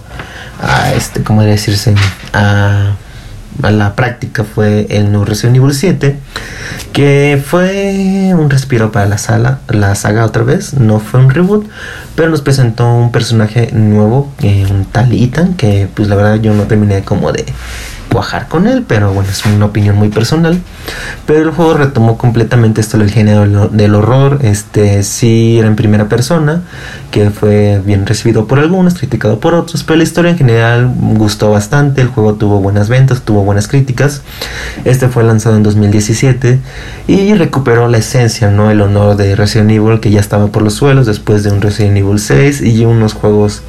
a 0.62 0.92
este, 0.94 1.24
¿cómo 1.24 1.42
decirse? 1.42 1.94
a 2.32 2.92
la 3.70 3.94
práctica 3.94 4.44
fue 4.44 4.87
el 4.90 5.11
nuevo 5.11 5.25
Resident 5.25 5.57
Evil 5.57 5.75
7 5.75 6.16
que 6.92 7.42
fue 7.44 8.33
un 8.35 8.51
respiro 8.51 8.92
para 8.92 9.07
la 9.07 9.18
sala 9.18 9.61
la 9.68 9.94
saga 9.94 10.25
otra 10.25 10.42
vez 10.42 10.75
no 10.75 10.98
fue 10.98 11.20
un 11.20 11.31
reboot 11.31 11.66
pero 12.14 12.29
nos 12.29 12.42
presentó 12.42 12.92
un 12.94 13.12
personaje 13.12 13.70
nuevo 13.72 14.33
eh, 14.42 14.66
un 14.70 14.85
tal 14.85 15.12
Ethan 15.12 15.55
que 15.55 15.88
pues 15.94 16.09
la 16.09 16.16
verdad 16.16 16.35
yo 16.37 16.55
no 16.55 16.64
terminé 16.64 17.03
como 17.03 17.33
de 17.33 17.44
cuajar 18.12 18.46
con 18.48 18.66
él, 18.66 18.85
pero 18.87 19.12
bueno, 19.12 19.31
es 19.31 19.44
una 19.46 19.64
opinión 19.64 19.96
muy 19.96 20.09
personal. 20.09 20.61
Pero 21.27 21.40
el 21.40 21.51
juego 21.51 21.75
retomó 21.75 22.18
completamente 22.18 22.81
esto 22.81 22.98
del 22.98 23.11
género 23.11 23.68
del 23.68 23.94
horror, 23.94 24.40
este 24.42 25.03
sí 25.03 25.59
era 25.59 25.68
en 25.68 25.77
primera 25.77 26.09
persona, 26.09 26.62
que 27.11 27.31
fue 27.31 27.81
bien 27.85 28.07
recibido 28.07 28.46
por 28.46 28.59
algunos, 28.59 28.94
criticado 28.94 29.40
por 29.40 29.55
otros, 29.55 29.85
pero 29.85 29.96
la 29.96 30.03
historia 30.03 30.31
en 30.31 30.38
general 30.38 30.92
gustó 30.96 31.51
bastante, 31.51 32.01
el 32.01 32.09
juego 32.09 32.35
tuvo 32.35 32.61
buenas 32.61 32.88
ventas, 32.88 33.22
tuvo 33.22 33.42
buenas 33.42 33.68
críticas. 33.68 34.22
Este 34.85 35.09
fue 35.09 35.25
lanzado 35.25 35.57
en 35.57 35.62
2017 35.62 36.59
y 37.07 37.35
recuperó 37.35 37.88
la 37.88 37.98
esencia, 37.98 38.51
no 38.51 38.70
el 38.70 38.81
honor 38.81 39.16
de 39.16 39.37
Resident 39.37 39.70
Evil 39.70 40.01
que 40.01 40.11
ya 40.11 40.20
estaba 40.20 40.48
por 40.48 40.62
los 40.62 40.75
suelos 40.75 41.07
después 41.07 41.44
de 41.44 41.51
un 41.51 41.61
Resident 41.61 41.96
Evil 41.96 42.18
6 42.18 42.62
y 42.62 42.85
unos 42.85 43.14
juegos 43.14 43.62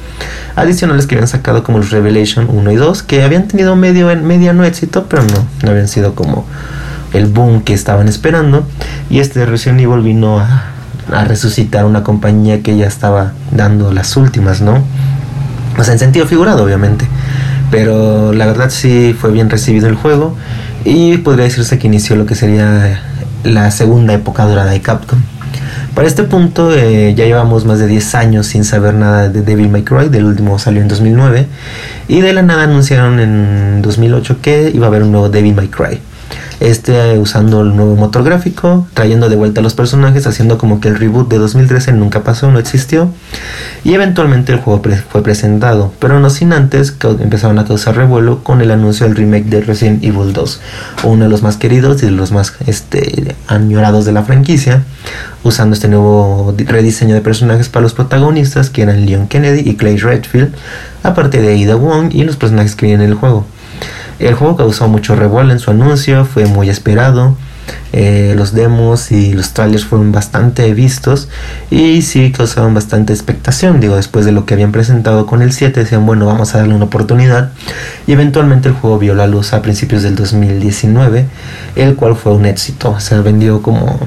adicionales 0.56 1.06
que 1.06 1.14
habían 1.14 1.28
sacado 1.28 1.62
como 1.64 1.78
los 1.78 1.90
Revelation 1.90 2.48
1 2.48 2.72
y 2.72 2.76
2, 2.76 3.02
que 3.02 3.22
habían 3.22 3.48
tenido 3.48 3.76
medio 3.76 4.14
mediano 4.16 4.64
éxito, 4.64 5.06
pero 5.08 5.22
no, 5.22 5.46
no 5.62 5.70
habían 5.70 5.88
sido 5.88 6.14
como 6.14 6.44
el 7.12 7.26
boom 7.26 7.62
que 7.62 7.74
estaban 7.74 8.08
esperando. 8.08 8.66
Y 9.10 9.20
este 9.20 9.46
Resident 9.46 9.80
Evil 9.80 10.02
vino 10.02 10.38
a, 10.38 10.64
a 11.12 11.24
resucitar 11.24 11.84
una 11.84 12.02
compañía 12.02 12.62
que 12.62 12.76
ya 12.76 12.86
estaba 12.86 13.32
dando 13.50 13.92
las 13.92 14.16
últimas, 14.16 14.60
¿no? 14.60 14.82
O 15.78 15.84
sea, 15.84 15.92
en 15.92 15.98
sentido 15.98 16.26
figurado, 16.26 16.64
obviamente. 16.64 17.06
Pero 17.70 18.32
la 18.32 18.46
verdad 18.46 18.70
sí 18.70 19.16
fue 19.18 19.32
bien 19.32 19.50
recibido 19.50 19.88
el 19.88 19.96
juego 19.96 20.36
y 20.84 21.16
podría 21.18 21.44
decirse 21.44 21.78
que 21.78 21.86
inició 21.86 22.14
lo 22.14 22.26
que 22.26 22.34
sería 22.34 23.00
la 23.42 23.70
segunda 23.70 24.14
época 24.14 24.44
dorada 24.44 24.70
de 24.70 24.80
Capcom. 24.80 25.18
Para 25.94 26.08
este 26.08 26.24
punto 26.24 26.74
eh, 26.74 27.14
ya 27.14 27.24
llevamos 27.24 27.64
más 27.66 27.78
de 27.78 27.86
10 27.86 28.16
años 28.16 28.46
sin 28.48 28.64
saber 28.64 28.94
nada 28.94 29.28
de 29.28 29.42
Devil 29.42 29.68
May 29.68 29.82
Cry, 29.82 30.08
del 30.08 30.24
último 30.24 30.58
salió 30.58 30.82
en 30.82 30.88
2009 30.88 31.46
y 32.08 32.20
de 32.20 32.32
la 32.32 32.42
nada 32.42 32.64
anunciaron 32.64 33.20
en 33.20 33.80
2008 33.80 34.38
que 34.42 34.72
iba 34.74 34.86
a 34.86 34.88
haber 34.88 35.04
un 35.04 35.12
nuevo 35.12 35.28
Devil 35.28 35.54
May 35.54 35.68
Cry 35.68 36.00
este 36.64 37.18
usando 37.18 37.60
el 37.60 37.76
nuevo 37.76 37.94
motor 37.94 38.24
gráfico, 38.24 38.86
trayendo 38.94 39.28
de 39.28 39.36
vuelta 39.36 39.60
a 39.60 39.62
los 39.62 39.74
personajes, 39.74 40.26
haciendo 40.26 40.56
como 40.56 40.80
que 40.80 40.88
el 40.88 40.96
reboot 40.96 41.28
de 41.28 41.38
2013 41.38 41.92
nunca 41.92 42.24
pasó, 42.24 42.50
no 42.50 42.58
existió. 42.58 43.10
Y 43.84 43.92
eventualmente 43.92 44.52
el 44.52 44.60
juego 44.60 44.82
fue 45.10 45.22
presentado, 45.22 45.92
pero 45.98 46.20
no 46.20 46.30
sin 46.30 46.52
antes 46.52 46.96
empezaron 47.20 47.58
a 47.58 47.66
causar 47.66 47.96
revuelo 47.96 48.42
con 48.42 48.62
el 48.62 48.70
anuncio 48.70 49.06
del 49.06 49.14
remake 49.14 49.44
de 49.44 49.60
Resident 49.60 50.02
Evil 50.02 50.32
2, 50.32 50.60
uno 51.04 51.24
de 51.24 51.30
los 51.30 51.42
más 51.42 51.56
queridos 51.56 52.02
y 52.02 52.06
de 52.06 52.12
los 52.12 52.32
más 52.32 52.54
este, 52.66 53.36
añorados 53.46 54.06
de 54.06 54.12
la 54.12 54.22
franquicia, 54.22 54.84
usando 55.42 55.74
este 55.74 55.88
nuevo 55.88 56.54
rediseño 56.56 57.14
de 57.14 57.20
personajes 57.20 57.68
para 57.68 57.82
los 57.82 57.92
protagonistas 57.92 58.70
que 58.70 58.82
eran 58.82 59.04
Leon 59.04 59.28
Kennedy 59.28 59.68
y 59.68 59.76
Clay 59.76 59.98
Redfield, 59.98 60.54
aparte 61.02 61.42
de 61.42 61.62
Ada 61.62 61.76
Wong 61.76 62.14
y 62.14 62.24
los 62.24 62.36
personajes 62.36 62.74
que 62.74 62.86
vienen 62.86 63.04
en 63.04 63.10
el 63.12 63.16
juego. 63.16 63.44
El 64.18 64.34
juego 64.34 64.56
causó 64.56 64.88
mucho 64.88 65.16
revuelo 65.16 65.52
en 65.52 65.58
su 65.58 65.70
anuncio, 65.70 66.24
fue 66.24 66.46
muy 66.46 66.68
esperado. 66.70 67.36
Eh, 67.92 68.34
los 68.36 68.52
demos 68.52 69.12
y 69.12 69.32
los 69.32 69.52
trailers 69.52 69.84
fueron 69.84 70.10
bastante 70.10 70.74
vistos 70.74 71.28
y 71.70 72.02
sí 72.02 72.32
causaron 72.32 72.74
bastante 72.74 73.12
expectación. 73.12 73.80
Digo, 73.80 73.96
después 73.96 74.24
de 74.24 74.32
lo 74.32 74.46
que 74.46 74.54
habían 74.54 74.72
presentado 74.72 75.26
con 75.26 75.42
el 75.42 75.52
7, 75.52 75.80
decían, 75.80 76.04
bueno, 76.04 76.26
vamos 76.26 76.54
a 76.54 76.58
darle 76.58 76.74
una 76.74 76.86
oportunidad. 76.86 77.52
Y 78.06 78.12
eventualmente 78.12 78.68
el 78.68 78.74
juego 78.74 78.98
vio 78.98 79.14
la 79.14 79.26
luz 79.26 79.52
a 79.52 79.62
principios 79.62 80.02
del 80.02 80.16
2019, 80.16 81.26
el 81.76 81.94
cual 81.94 82.16
fue 82.16 82.34
un 82.34 82.46
éxito. 82.46 82.98
Se 82.98 83.18
vendió 83.20 83.62
como 83.62 84.00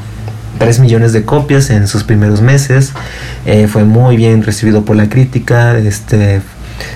3 0.60 0.80
millones 0.80 1.14
de 1.14 1.24
copias 1.24 1.70
en 1.70 1.88
sus 1.88 2.04
primeros 2.04 2.42
meses. 2.42 2.92
Eh, 3.46 3.68
fue 3.68 3.86
muy 3.86 4.18
bien 4.18 4.44
recibido 4.44 4.84
por 4.84 4.96
la 4.98 5.08
crítica. 5.10 5.78
Este 5.78 6.42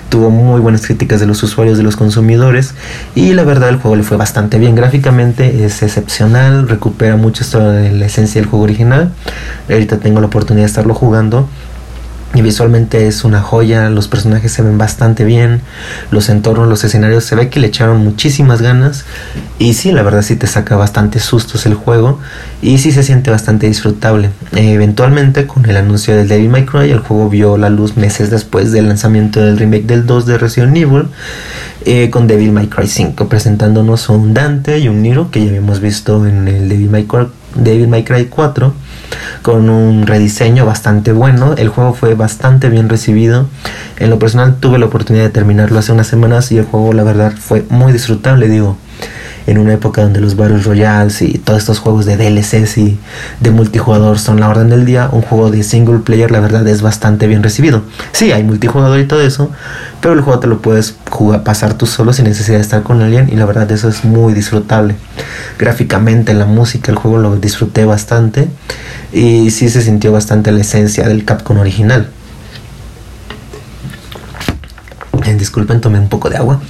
tuvo 0.10 0.30
muy 0.30 0.62
buenas 0.62 0.86
críticas 0.86 1.20
de 1.20 1.26
los 1.26 1.42
usuarios, 1.44 1.78
de 1.78 1.84
los 1.84 1.96
consumidores 1.96 2.74
y 3.16 3.34
la 3.34 3.44
verdad 3.44 3.70
el 3.70 3.78
juego 3.78 3.96
le 3.96 4.04
fue 4.04 4.18
bastante 4.18 4.60
bien 4.60 4.76
gráficamente, 4.76 5.66
es 5.66 5.82
excepcional, 5.84 6.68
recupera 6.68 7.16
mucho 7.16 7.44
esto 7.44 7.72
de 7.72 7.92
la 7.92 8.06
esencia 8.06 8.42
del 8.42 8.50
juego 8.50 8.64
original. 8.64 9.12
Ahorita 9.70 9.98
tengo 9.98 10.20
la 10.20 10.28
oportunidad 10.28 10.66
de 10.66 10.70
estarlo 10.70 10.94
jugando 10.94 11.48
y 12.34 12.42
visualmente 12.42 13.08
es 13.08 13.24
una 13.24 13.42
joya, 13.42 13.90
los 13.90 14.08
personajes 14.08 14.52
se 14.54 14.62
ven 14.62 14.78
bastante 14.78 15.26
bien, 15.26 15.62
los 16.12 16.30
entornos, 16.30 16.68
los 16.68 16.84
escenarios, 16.84 17.26
se 17.26 17.36
ve 17.36 17.50
que 17.50 17.60
le 17.60 17.68
echaron 17.68 17.98
muchísimas 18.04 18.62
ganas 18.62 19.06
y 19.60 19.74
sí, 19.74 19.92
la 19.92 20.02
verdad 20.02 20.22
sí 20.22 20.36
te 20.38 20.48
saca 20.48 20.78
bastante 20.78 21.20
sustos 21.20 21.66
el 21.66 21.74
juego 21.74 22.20
y 22.62 22.78
sí 22.78 22.92
se 22.92 23.04
siente 23.04 23.32
bastante 23.32 23.68
disfrutable. 23.68 24.30
eventualmente 24.56 25.46
con 25.46 25.66
el 25.66 25.76
anuncio 25.76 26.16
del 26.16 26.28
Devil 26.28 26.50
May 26.50 26.66
Cry 26.66 26.92
el 26.92 27.00
juego 27.00 27.30
vio 27.30 27.58
la 27.58 27.70
luz 27.70 27.98
meses 27.98 28.30
después 28.30 28.72
del 28.72 28.88
lanzamiento 28.88 29.42
del 29.42 29.58
remake 29.58 29.86
del 29.86 30.06
2 30.06 30.26
de 30.26 30.38
Resident 30.38 30.78
Evil 30.78 31.08
eh, 31.86 32.10
con 32.10 32.28
Devil 32.28 32.52
May 32.52 32.68
Cry 32.68 32.88
5 32.88 33.28
presentándonos 33.28 34.08
un 34.08 34.34
Dante 34.34 34.80
y 34.80 34.88
un 34.88 35.02
Nero 35.02 35.32
que 35.32 35.42
ya 35.44 35.50
habíamos 35.50 35.82
visto 35.82 36.26
en 36.26 36.48
el 36.48 36.70
Devil 36.70 36.90
May 36.90 37.04
Cry, 37.06 37.28
Devil 37.56 37.88
May 37.88 38.04
Cry 38.04 38.26
4 38.28 38.74
con 39.42 39.70
un 39.70 40.08
rediseño 40.08 40.66
bastante 40.66 41.12
bueno. 41.12 41.54
El 41.58 41.70
juego 41.70 41.94
fue 41.94 42.16
bastante 42.16 42.70
bien 42.70 42.90
recibido. 42.90 43.48
En 44.00 44.10
lo 44.10 44.20
personal 44.20 44.56
tuve 44.60 44.80
la 44.80 44.86
oportunidad 44.88 45.24
de 45.26 45.30
terminarlo 45.30 45.80
hace 45.80 45.92
unas 45.92 46.08
semanas 46.08 46.52
y 46.52 46.58
el 46.58 46.66
juego 46.66 46.94
la 46.94 47.04
verdad 47.04 47.34
fue 47.38 47.66
muy 47.70 47.94
disfrutable, 47.94 48.48
digo 48.48 48.78
en 49.48 49.58
una 49.58 49.74
época 49.74 50.04
donde 50.04 50.22
los 50.22 50.36
Battle 50.36 50.60
Royales 50.60 51.22
y 51.22 51.38
todos 51.38 51.60
estos 51.60 51.80
juegos 51.80 52.06
de 52.06 52.18
DLCs 52.18 52.78
y 52.78 53.00
de 53.40 53.52
multijugador 53.52 54.20
son 54.20 54.40
la 54.40 54.50
orden 54.50 54.70
del 54.70 54.86
día, 54.86 55.10
un 55.12 55.22
juego 55.22 55.50
de 55.50 55.64
single 55.64 56.00
player 56.00 56.32
la 56.32 56.40
verdad 56.40 56.68
es 56.68 56.82
bastante 56.82 57.28
bien 57.28 57.44
recibido. 57.44 57.82
Sí, 58.12 58.32
hay 58.32 58.44
multijugador 58.44 59.00
y 59.00 59.06
todo 59.06 59.22
eso, 59.22 59.50
pero 60.02 60.14
el 60.14 60.22
juego 60.22 60.40
te 60.40 60.48
lo 60.48 60.62
puedes 60.62 60.96
jugar, 61.10 61.44
pasar 61.44 61.74
tú 61.74 61.86
solo 61.86 62.14
sin 62.14 62.26
necesidad 62.26 62.58
de 62.58 62.64
estar 62.64 62.84
con 62.84 63.02
alguien 63.02 63.30
y 63.32 63.36
la 63.36 63.46
verdad 63.46 63.72
eso 63.72 63.90
es 63.90 64.06
muy 64.06 64.34
disfrutable. 64.34 64.96
Gráficamente, 65.58 66.34
la 66.34 66.46
música, 66.46 66.92
el 66.92 66.98
juego 66.98 67.18
lo 67.18 67.36
disfruté 67.38 67.86
bastante 67.86 68.48
y 69.12 69.52
sí 69.52 69.70
se 69.70 69.82
sintió 69.82 70.12
bastante 70.12 70.52
la 70.52 70.62
esencia 70.62 71.08
del 71.08 71.26
Capcom 71.26 71.60
original. 71.60 72.08
Disculpen, 75.42 75.82
tomé 75.82 76.00
un 76.00 76.08
poco 76.08 76.30
de 76.30 76.38
agua. 76.38 76.62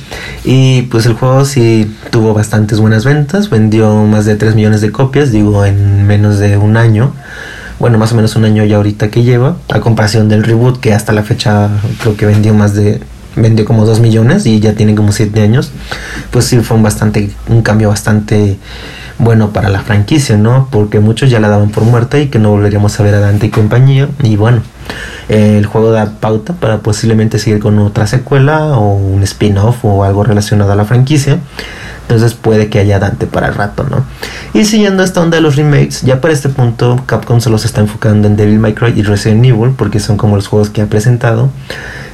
Y 0.44 0.84
pues 0.84 1.06
el 1.06 1.14
juego 1.14 1.46
sí 1.46 1.96
tuvo 2.10 2.34
bastantes 2.34 2.80
buenas 2.80 3.06
ventas, 3.06 3.50
vendió 3.50 3.94
más 4.06 4.26
de 4.26 4.36
3 4.36 4.56
millones 4.56 4.82
de 4.82 4.92
copias, 4.92 5.32
digo, 5.32 5.64
en 5.66 6.08
menos 6.08 6.40
de 6.40 6.58
un 6.58 6.78
año. 6.78 7.14
Bueno, 7.78 7.98
más 7.98 8.12
o 8.12 8.16
menos 8.16 8.36
un 8.36 8.46
año 8.46 8.64
ya 8.64 8.78
ahorita 8.78 9.10
que 9.10 9.24
lleva, 9.24 9.58
a 9.70 9.80
comparación 9.80 10.30
del 10.30 10.44
reboot 10.44 10.80
que 10.80 10.94
hasta 10.94 11.14
la 11.14 11.24
fecha 11.24 11.70
creo 12.02 12.16
que 12.16 12.26
vendió 12.26 12.54
más 12.54 12.74
de 12.74 13.02
vendió 13.36 13.64
como 13.66 13.86
2 13.86 14.02
millones 14.02 14.46
y 14.46 14.60
ya 14.60 14.74
tiene 14.74 14.96
como 14.96 15.12
7 15.12 15.42
años. 15.42 15.72
Pues 16.32 16.46
sí 16.46 16.60
fue 16.60 16.78
un 16.78 16.84
bastante 16.84 17.32
un 17.48 17.62
cambio 17.62 17.90
bastante 17.90 18.58
bueno 19.22 19.52
para 19.52 19.70
la 19.70 19.82
franquicia, 19.82 20.36
¿no? 20.36 20.68
Porque 20.72 21.00
muchos 21.00 21.30
ya 21.30 21.40
la 21.40 21.48
daban 21.48 21.70
por 21.70 21.84
muerta 21.84 22.20
y 22.20 22.28
que 22.28 22.40
no 22.40 22.50
volveríamos 22.50 23.00
a 23.00 23.04
ver 23.04 23.14
a 23.14 23.20
Dante 23.20 23.46
y 23.46 23.50
compañía. 23.50 24.10
Y 24.24 24.36
bueno, 24.36 24.62
el 25.30 25.66
juego 25.66 25.92
da 25.92 26.14
pauta 26.20 26.54
para 26.54 26.80
posiblemente 26.80 27.38
seguir 27.38 27.60
con 27.60 27.78
otra 27.80 28.08
secuela 28.08 28.78
o 28.78 28.96
un 28.96 29.22
spin-off 29.24 29.86
o 29.86 30.04
algo 30.04 30.24
relacionado 30.24 30.72
a 30.72 30.76
la 30.76 30.86
franquicia. 30.86 31.38
Entonces 32.02 32.34
puede 32.34 32.68
que 32.68 32.80
haya 32.80 33.00
Dante 33.00 33.28
para 33.28 33.48
el 33.48 33.54
rato, 33.54 33.86
¿no? 33.90 34.04
Y 34.54 34.66
siguiendo 34.66 35.04
esta 35.04 35.22
onda 35.22 35.38
de 35.38 35.42
los 35.42 35.56
remakes, 35.56 36.02
ya 36.02 36.20
para 36.20 36.34
este 36.34 36.50
punto 36.50 37.02
Capcom 37.06 37.40
se 37.40 37.50
está 37.50 37.80
enfocando 37.80 38.28
en 38.28 38.36
Devil 38.36 38.60
May 38.60 38.74
Cry 38.74 38.94
y 38.98 39.04
Resident 39.04 39.46
Evil 39.46 39.72
porque 39.78 40.00
son 40.00 40.18
como 40.18 40.36
los 40.36 40.48
juegos 40.48 40.72
que 40.72 40.82
ha 40.82 40.88
presentado 40.88 41.50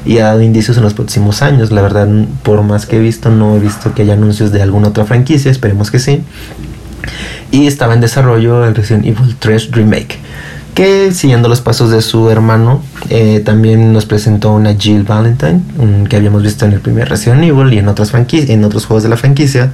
y 0.06 0.20
ha 0.20 0.26
dado 0.26 0.42
indicios 0.42 0.78
en 0.78 0.84
los 0.84 0.94
próximos 0.94 1.42
años. 1.42 1.72
La 1.72 1.82
verdad, 1.82 2.08
por 2.44 2.62
más 2.64 2.86
que 2.86 2.98
he 2.98 3.00
visto, 3.00 3.30
no 3.30 3.56
he 3.56 3.60
visto 3.60 3.94
que 3.96 4.04
haya 4.04 4.14
anuncios 4.14 4.52
de 4.52 4.62
alguna 4.62 4.90
otra 4.90 5.06
franquicia, 5.06 5.50
esperemos 5.50 5.90
que 5.90 6.00
sí 6.00 6.22
y 7.52 7.68
estaba 7.68 7.94
en 7.94 8.02
desarrollo 8.02 8.66
el 8.66 8.76
Resident 8.76 9.06
Evil 9.06 9.36
3 9.40 9.72
Remake 9.72 10.20
que 10.78 11.12
siguiendo 11.12 11.50
los 11.50 11.60
pasos 11.60 11.90
de 11.90 12.04
su 12.04 12.30
hermano 12.30 12.84
eh, 13.10 13.42
también 13.44 13.94
nos 13.94 14.06
presentó 14.06 14.54
una 14.54 14.76
Jill 14.76 15.02
Valentine 15.02 15.62
que 16.08 16.16
habíamos 16.16 16.44
visto 16.44 16.66
en 16.66 16.74
el 16.74 16.82
primer 16.82 17.10
Resident 17.10 17.42
Evil 17.42 17.74
y 17.74 17.80
en 17.80 17.88
otras 17.88 18.14
en 18.14 18.64
otros 18.64 18.86
juegos 18.86 19.02
de 19.02 19.10
la 19.10 19.18
franquicia 19.18 19.72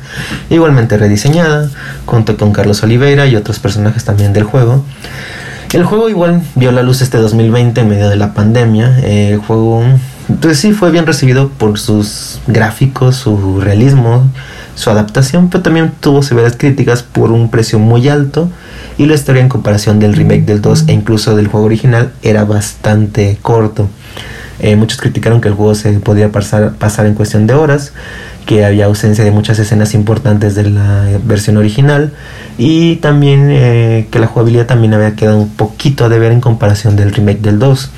igualmente 0.49 0.95
rediseñada 0.95 1.69
junto 2.05 2.37
con 2.37 2.53
Carlos 2.53 2.83
Oliveira 2.83 3.27
y 3.27 3.35
otros 3.35 3.59
personajes 3.59 4.05
también 4.05 4.31
del 4.31 4.45
juego. 4.45 4.85
El 5.73 5.83
juego 5.83 6.07
igual 6.07 6.41
vio 6.55 6.71
la 6.71 6.83
luz 6.83 7.01
este 7.01 7.17
2020 7.17 7.81
en 7.81 7.89
medio 7.89 8.07
de 8.07 8.15
la 8.15 8.33
pandemia 8.33 8.97
el 8.99 9.39
juego 9.39 9.83
pues 10.41 10.59
sí 10.59 10.73
fue 10.73 10.91
bien 10.91 11.05
recibido 11.05 11.49
por 11.49 11.79
sus 11.79 12.39
gráficos 12.47 13.15
su 13.15 13.61
realismo 13.61 14.29
su 14.75 14.89
adaptación, 14.89 15.49
pero 15.49 15.63
también 15.63 15.91
tuvo 15.99 16.23
severas 16.23 16.55
críticas 16.57 17.03
por 17.03 17.31
un 17.31 17.49
precio 17.49 17.79
muy 17.79 18.09
alto 18.09 18.49
y 18.97 19.05
la 19.05 19.15
historia 19.15 19.41
en 19.41 19.49
comparación 19.49 19.99
del 19.99 20.15
remake 20.15 20.45
del 20.45 20.61
2 20.61 20.85
e 20.87 20.93
incluso 20.93 21.35
del 21.35 21.47
juego 21.47 21.65
original 21.65 22.11
era 22.21 22.43
bastante 22.43 23.37
corto. 23.41 23.87
Eh, 24.59 24.75
muchos 24.75 24.99
criticaron 24.99 25.41
que 25.41 25.49
el 25.49 25.55
juego 25.55 25.75
se 25.75 25.91
podía 25.93 26.31
pasar, 26.31 26.73
pasar 26.73 27.05
en 27.05 27.15
cuestión 27.15 27.47
de 27.47 27.53
horas, 27.53 27.91
que 28.45 28.65
había 28.65 28.85
ausencia 28.85 29.23
de 29.23 29.31
muchas 29.31 29.59
escenas 29.59 29.93
importantes 29.93 30.55
de 30.55 30.69
la 30.69 31.07
versión 31.23 31.57
original 31.57 32.13
y 32.57 32.97
también 32.97 33.47
eh, 33.49 34.07
que 34.11 34.19
la 34.19 34.27
jugabilidad 34.27 34.65
también 34.65 34.93
había 34.93 35.15
quedado 35.15 35.37
un 35.37 35.49
poquito 35.49 36.05
a 36.05 36.09
deber 36.09 36.31
en 36.31 36.41
comparación 36.41 36.95
del 36.95 37.13
remake 37.13 37.39
del 37.39 37.59
2. 37.59 37.91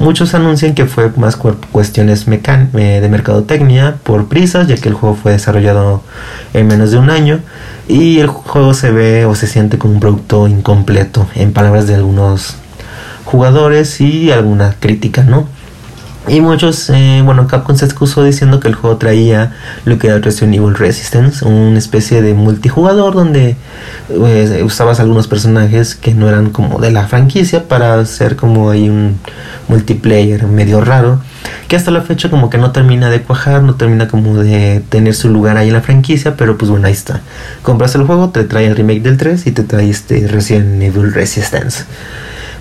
Muchos 0.00 0.34
anuncian 0.34 0.74
que 0.74 0.86
fue 0.86 1.10
más 1.16 1.36
cuestiones 1.36 2.26
eh, 2.28 3.00
de 3.00 3.08
mercadotecnia 3.08 3.96
por 4.02 4.26
prisas, 4.28 4.68
ya 4.68 4.76
que 4.76 4.88
el 4.88 4.94
juego 4.94 5.14
fue 5.14 5.32
desarrollado 5.32 6.02
en 6.52 6.66
menos 6.66 6.90
de 6.90 6.98
un 6.98 7.10
año 7.10 7.40
y 7.88 8.18
el 8.18 8.28
juego 8.28 8.74
se 8.74 8.90
ve 8.90 9.24
o 9.26 9.34
se 9.34 9.46
siente 9.46 9.78
como 9.78 9.94
un 9.94 10.00
producto 10.00 10.48
incompleto, 10.48 11.26
en 11.34 11.52
palabras 11.52 11.86
de 11.86 11.94
algunos 11.94 12.56
jugadores 13.24 14.00
y 14.00 14.30
alguna 14.30 14.76
crítica, 14.78 15.22
¿no? 15.22 15.46
Y 16.26 16.40
muchos, 16.40 16.88
eh, 16.88 17.20
bueno, 17.22 17.46
Capcom 17.46 17.76
se 17.76 17.84
excusó 17.84 18.24
diciendo 18.24 18.58
que 18.58 18.68
el 18.68 18.74
juego 18.74 18.96
traía 18.96 19.52
lo 19.84 19.98
que 19.98 20.06
era 20.06 20.18
Resident 20.18 20.54
Evil 20.54 20.74
Resistance, 20.74 21.44
una 21.44 21.78
especie 21.78 22.22
de 22.22 22.32
multijugador 22.32 23.12
donde 23.12 23.56
eh, 24.08 24.62
usabas 24.64 25.00
algunos 25.00 25.28
personajes 25.28 25.94
que 25.94 26.14
no 26.14 26.26
eran 26.26 26.48
como 26.48 26.80
de 26.80 26.92
la 26.92 27.06
franquicia 27.08 27.68
para 27.68 28.00
hacer 28.00 28.36
como 28.36 28.70
ahí 28.70 28.88
un 28.88 29.18
multiplayer 29.68 30.46
medio 30.46 30.80
raro. 30.80 31.20
que 31.68 31.76
hasta 31.76 31.90
la 31.90 32.00
fecha 32.00 32.30
como 32.30 32.48
que 32.48 32.56
no 32.56 32.72
termina 32.72 33.10
de 33.10 33.20
cuajar, 33.20 33.62
no 33.62 33.74
termina 33.74 34.08
como 34.08 34.42
de 34.42 34.82
tener 34.88 35.14
su 35.14 35.28
lugar 35.28 35.58
ahí 35.58 35.68
en 35.68 35.74
la 35.74 35.82
franquicia, 35.82 36.36
pero 36.36 36.56
pues 36.56 36.70
bueno, 36.70 36.86
ahí 36.86 36.92
está. 36.94 37.20
Compras 37.62 37.94
el 37.96 38.04
juego, 38.04 38.30
te 38.30 38.44
trae 38.44 38.66
el 38.66 38.76
remake 38.76 39.02
del 39.02 39.18
3 39.18 39.46
y 39.46 39.52
te 39.52 39.62
trae 39.62 39.90
este 39.90 40.26
Resident 40.26 40.82
Evil 40.82 41.12
Resistance. 41.12 41.84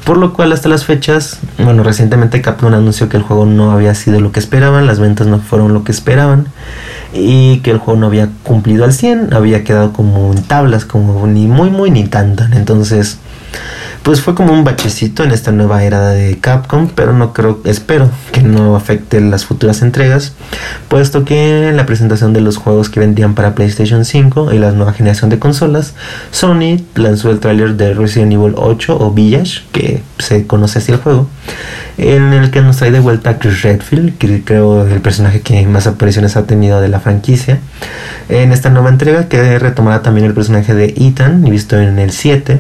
Por 0.06 0.18
lo 0.18 0.34
cual 0.34 0.52
hasta 0.52 0.68
las 0.68 0.84
fechas, 0.84 1.40
bueno, 1.58 1.82
recientemente 1.82 2.42
Capcom 2.42 2.74
anunció 2.74 3.08
que 3.08 3.16
el 3.16 3.24
juego 3.24 3.46
no 3.46 3.72
había 3.72 3.96
sido 3.96 4.20
lo 4.20 4.34
que 4.34 4.42
esperaban, 4.42 4.86
las 4.86 5.00
ventas 5.00 5.28
no 5.28 5.40
fueron 5.40 5.74
lo 5.74 5.86
que 5.86 5.94
esperaban 5.94 6.48
y 7.14 7.60
que 7.60 7.72
el 7.72 7.78
juego 7.78 8.00
no 8.02 8.08
había 8.08 8.30
cumplido 8.44 8.84
al 8.84 8.92
100, 8.92 9.34
había 9.34 9.64
quedado 9.64 9.94
como 9.94 10.34
en 10.34 10.44
tablas, 10.44 10.84
como 10.84 11.26
ni 11.26 11.48
muy 11.48 11.70
muy 11.70 11.90
ni 11.90 12.04
tanto. 12.04 12.44
Entonces, 12.52 13.18
pues 14.04 14.22
fue 14.22 14.36
como 14.36 14.52
un 14.52 14.66
bachecito 14.66 15.24
en 15.24 15.32
esta 15.32 15.52
nueva 15.52 15.84
era 15.84 16.10
de 16.10 16.38
Capcom, 16.40 16.90
pero 16.94 17.14
no 17.14 17.34
creo, 17.34 17.62
espero 17.64 18.10
que 18.34 18.42
no 18.42 18.76
afecte 18.76 19.22
las 19.22 19.46
futuras 19.46 19.82
entregas, 19.82 20.34
puesto 20.90 21.24
que 21.24 21.70
en 21.70 21.78
la 21.78 21.86
presentación 21.86 22.34
de 22.34 22.42
los 22.42 22.58
juegos 22.58 22.90
que 22.90 23.00
vendían 23.00 23.34
para 23.34 23.56
PlayStation 23.56 24.04
5 24.04 24.54
y 24.54 24.60
la 24.60 24.72
nueva 24.72 24.94
generación 24.94 25.30
de 25.30 25.40
consolas, 25.40 25.94
Sony 26.32 26.82
lanzó 26.96 27.32
el 27.32 27.40
tráiler 27.40 27.76
de 27.76 27.94
Resident 27.94 28.34
Evil 28.34 28.54
8 28.58 28.98
o 29.00 29.12
Village, 29.12 29.62
que 29.72 30.04
se 30.20 30.46
conoce 30.48 30.80
así 30.80 30.92
el 30.92 30.98
juego, 30.98 31.28
en 31.98 32.34
el 32.34 32.52
que 32.52 32.62
nos 32.62 32.78
trae 32.78 32.92
de 32.92 33.00
vuelta 33.00 33.32
a 33.32 33.40
Chris 33.40 33.62
Redfield, 33.62 34.18
que 34.18 34.44
creo 34.44 34.86
el 34.86 35.00
personaje 35.00 35.42
que 35.42 35.66
más 35.66 35.88
apariciones 35.88 36.36
ha 36.36 36.46
tenido 36.46 36.82
de 36.82 36.90
la 36.90 37.00
franquicia, 37.00 37.60
en 38.28 38.52
esta 38.52 38.70
nueva 38.70 38.90
entrega 38.90 39.30
que 39.30 39.60
retomará 39.60 40.02
también 40.02 40.26
el 40.26 40.34
personaje 40.34 40.74
de 40.74 40.94
Ethan, 40.98 41.44
visto 41.44 41.80
en 41.80 42.00
el 42.00 42.12
7, 42.12 42.60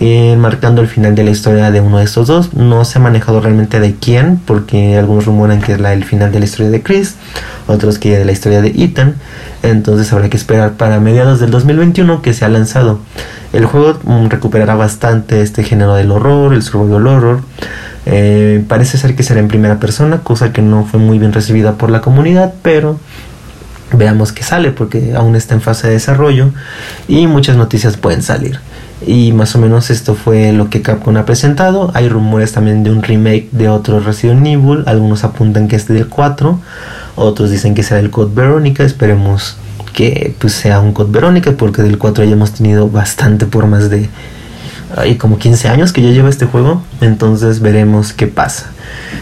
eh, 0.00 0.36
marcando 0.36 0.82
el 0.82 0.88
final 0.88 1.14
de 1.14 1.24
la 1.24 1.30
historia 1.30 1.70
de 1.70 1.80
uno 1.80 1.98
de 1.98 2.04
estos 2.04 2.26
dos. 2.26 2.54
No 2.54 2.84
se 2.84 2.98
ha 2.98 3.02
manejado 3.02 3.40
realmente 3.40 3.80
de 3.80 3.94
quién, 3.94 4.40
porque 4.44 4.96
algunos 4.98 5.26
rumoran 5.26 5.60
que 5.60 5.72
es 5.72 5.80
la, 5.80 5.92
el 5.92 6.04
final 6.04 6.32
de 6.32 6.40
la 6.40 6.44
historia 6.44 6.70
de 6.70 6.82
Chris, 6.82 7.16
otros 7.66 7.98
que 7.98 8.18
de 8.18 8.24
la 8.24 8.32
historia 8.32 8.60
de 8.60 8.68
Ethan. 8.68 9.14
Entonces 9.62 10.12
habrá 10.12 10.28
que 10.28 10.36
esperar 10.36 10.72
para 10.72 11.00
mediados 11.00 11.40
del 11.40 11.50
2021 11.50 12.22
que 12.22 12.34
se 12.34 12.44
ha 12.44 12.48
lanzado. 12.48 12.98
El 13.52 13.66
juego 13.66 13.98
mm, 14.02 14.26
recuperará 14.26 14.74
bastante 14.74 15.40
este 15.40 15.62
género 15.62 15.94
del 15.94 16.10
horror, 16.10 16.52
el 16.52 16.62
survival 16.62 17.06
horror. 17.06 17.40
Eh, 18.06 18.62
parece 18.68 18.98
ser 18.98 19.16
que 19.16 19.22
será 19.22 19.40
en 19.40 19.48
primera 19.48 19.80
persona, 19.80 20.18
cosa 20.18 20.52
que 20.52 20.60
no 20.60 20.84
fue 20.84 21.00
muy 21.00 21.18
bien 21.18 21.32
recibida 21.32 21.74
por 21.78 21.90
la 21.90 22.00
comunidad, 22.00 22.52
pero 22.62 22.98
veamos 23.92 24.32
qué 24.32 24.42
sale 24.42 24.72
porque 24.72 25.14
aún 25.16 25.36
está 25.36 25.54
en 25.54 25.60
fase 25.60 25.86
de 25.86 25.94
desarrollo 25.94 26.50
y 27.08 27.26
muchas 27.26 27.56
noticias 27.56 27.96
pueden 27.96 28.22
salir. 28.22 28.58
Y 29.06 29.32
más 29.32 29.54
o 29.54 29.58
menos 29.58 29.90
esto 29.90 30.14
fue 30.14 30.52
lo 30.52 30.70
que 30.70 30.82
Capcom 30.82 31.16
ha 31.16 31.26
presentado. 31.26 31.90
Hay 31.94 32.08
rumores 32.08 32.52
también 32.52 32.84
de 32.84 32.90
un 32.90 33.02
remake 33.02 33.48
de 33.52 33.68
otro 33.68 34.00
Resident 34.00 34.46
Evil. 34.46 34.84
Algunos 34.86 35.24
apuntan 35.24 35.68
que 35.68 35.76
es 35.76 35.88
del 35.88 36.08
4. 36.08 36.58
Otros 37.16 37.50
dicen 37.50 37.74
que 37.74 37.82
será 37.82 38.00
el 38.00 38.10
Code 38.10 38.34
Verónica. 38.34 38.84
Esperemos 38.84 39.56
que 39.92 40.34
pues, 40.38 40.52
sea 40.54 40.80
un 40.80 40.92
Code 40.92 41.12
Verónica 41.12 41.52
porque 41.52 41.82
del 41.82 41.98
4 41.98 42.24
ya 42.24 42.32
hemos 42.32 42.52
tenido 42.52 42.88
bastante 42.88 43.46
por 43.46 43.66
más 43.66 43.90
de 43.90 44.08
hay 44.96 45.16
como 45.16 45.38
15 45.38 45.68
años 45.68 45.92
que 45.92 46.02
ya 46.02 46.10
lleva 46.10 46.28
este 46.28 46.46
juego. 46.46 46.82
Entonces 47.00 47.60
veremos 47.60 48.12
qué 48.12 48.26
pasa. 48.26 48.70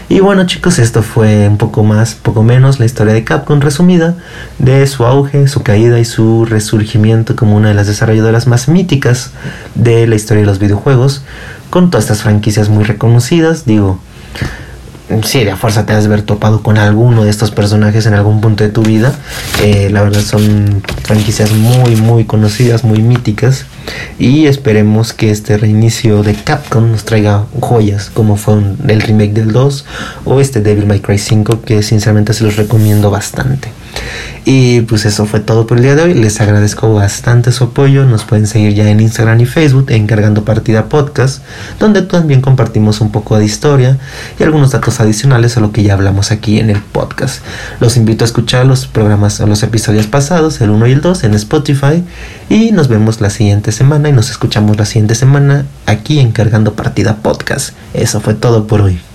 Y 0.09 0.19
bueno 0.19 0.45
chicos, 0.45 0.79
esto 0.79 1.01
fue 1.01 1.47
un 1.47 1.57
poco 1.57 1.83
más, 1.83 2.15
poco 2.15 2.43
menos 2.43 2.79
la 2.79 2.85
historia 2.85 3.13
de 3.13 3.23
Capcom 3.23 3.59
resumida 3.59 4.15
de 4.59 4.85
su 4.87 5.05
auge, 5.05 5.47
su 5.47 5.63
caída 5.63 5.99
y 5.99 6.05
su 6.05 6.45
resurgimiento 6.45 7.35
como 7.35 7.55
una 7.55 7.69
de 7.69 7.73
las 7.73 7.87
desarrolladoras 7.87 8.47
más 8.47 8.67
míticas 8.67 9.31
de 9.75 10.05
la 10.07 10.15
historia 10.15 10.41
de 10.41 10.47
los 10.47 10.59
videojuegos, 10.59 11.23
con 11.69 11.89
todas 11.89 12.05
estas 12.05 12.21
franquicias 12.21 12.69
muy 12.69 12.83
reconocidas, 12.83 13.65
digo, 13.65 13.99
sí, 15.23 15.43
de 15.43 15.55
fuerza 15.55 15.85
te 15.85 15.93
has 15.93 16.07
ver 16.07 16.21
topado 16.21 16.63
con 16.63 16.77
alguno 16.77 17.23
de 17.23 17.29
estos 17.29 17.51
personajes 17.51 18.05
en 18.05 18.13
algún 18.13 18.41
punto 18.41 18.63
de 18.63 18.69
tu 18.69 18.83
vida. 18.83 19.13
Eh, 19.61 19.89
la 19.91 20.01
verdad 20.01 20.21
son 20.21 20.81
franquicias 21.03 21.51
muy, 21.51 21.95
muy 21.95 22.25
conocidas, 22.25 22.83
muy 22.83 23.01
míticas. 23.01 23.65
Y 24.17 24.45
esperemos 24.45 25.13
que 25.13 25.31
este 25.31 25.57
reinicio 25.57 26.23
de 26.23 26.35
Capcom 26.35 26.91
nos 26.91 27.05
traiga 27.05 27.45
joyas, 27.59 28.09
como 28.09 28.37
fue 28.37 28.55
el 28.87 29.01
remake 29.01 29.33
del 29.33 29.51
2 29.51 29.85
o 30.25 30.39
este 30.39 30.61
Devil 30.61 30.87
May 30.87 30.99
Cry 30.99 31.17
5, 31.17 31.61
que 31.61 31.83
sinceramente 31.83 32.33
se 32.33 32.43
los 32.43 32.55
recomiendo 32.55 33.11
bastante. 33.11 33.69
Y 34.45 34.81
pues 34.81 35.05
eso 35.05 35.25
fue 35.25 35.39
todo 35.39 35.67
por 35.67 35.77
el 35.77 35.83
día 35.83 35.95
de 35.95 36.03
hoy. 36.03 36.13
Les 36.13 36.41
agradezco 36.41 36.93
bastante 36.93 37.51
su 37.51 37.65
apoyo. 37.65 38.05
Nos 38.05 38.25
pueden 38.25 38.47
seguir 38.47 38.73
ya 38.73 38.89
en 38.89 38.99
Instagram 38.99 39.39
y 39.41 39.45
Facebook 39.45 39.85
Encargando 39.89 40.43
Partida 40.43 40.89
Podcast, 40.89 41.43
donde 41.79 42.01
también 42.01 42.41
compartimos 42.41 43.01
un 43.01 43.11
poco 43.11 43.37
de 43.37 43.45
historia 43.45 43.97
y 44.39 44.43
algunos 44.43 44.71
datos 44.71 44.99
adicionales 44.99 45.57
a 45.57 45.59
lo 45.59 45.71
que 45.71 45.83
ya 45.83 45.93
hablamos 45.93 46.31
aquí 46.31 46.59
en 46.59 46.69
el 46.69 46.81
podcast. 46.81 47.43
Los 47.79 47.97
invito 47.97 48.23
a 48.23 48.27
escuchar 48.27 48.65
los 48.65 48.87
programas 48.87 49.39
o 49.39 49.47
los 49.47 49.63
episodios 49.63 50.07
pasados, 50.07 50.59
el 50.61 50.69
1 50.69 50.87
y 50.87 50.91
el 50.91 51.01
2, 51.01 51.23
en 51.23 51.33
Spotify. 51.35 52.03
Y 52.49 52.71
nos 52.71 52.87
vemos 52.87 53.21
la 53.21 53.29
siguiente 53.29 53.71
semana 53.71 54.09
y 54.09 54.11
nos 54.11 54.29
escuchamos 54.29 54.77
la 54.77 54.85
siguiente 54.85 55.15
semana 55.15 55.65
aquí 55.85 56.19
Encargando 56.19 56.73
Partida 56.73 57.17
Podcast. 57.17 57.73
Eso 57.93 58.21
fue 58.21 58.33
todo 58.33 58.67
por 58.67 58.81
hoy. 58.81 59.12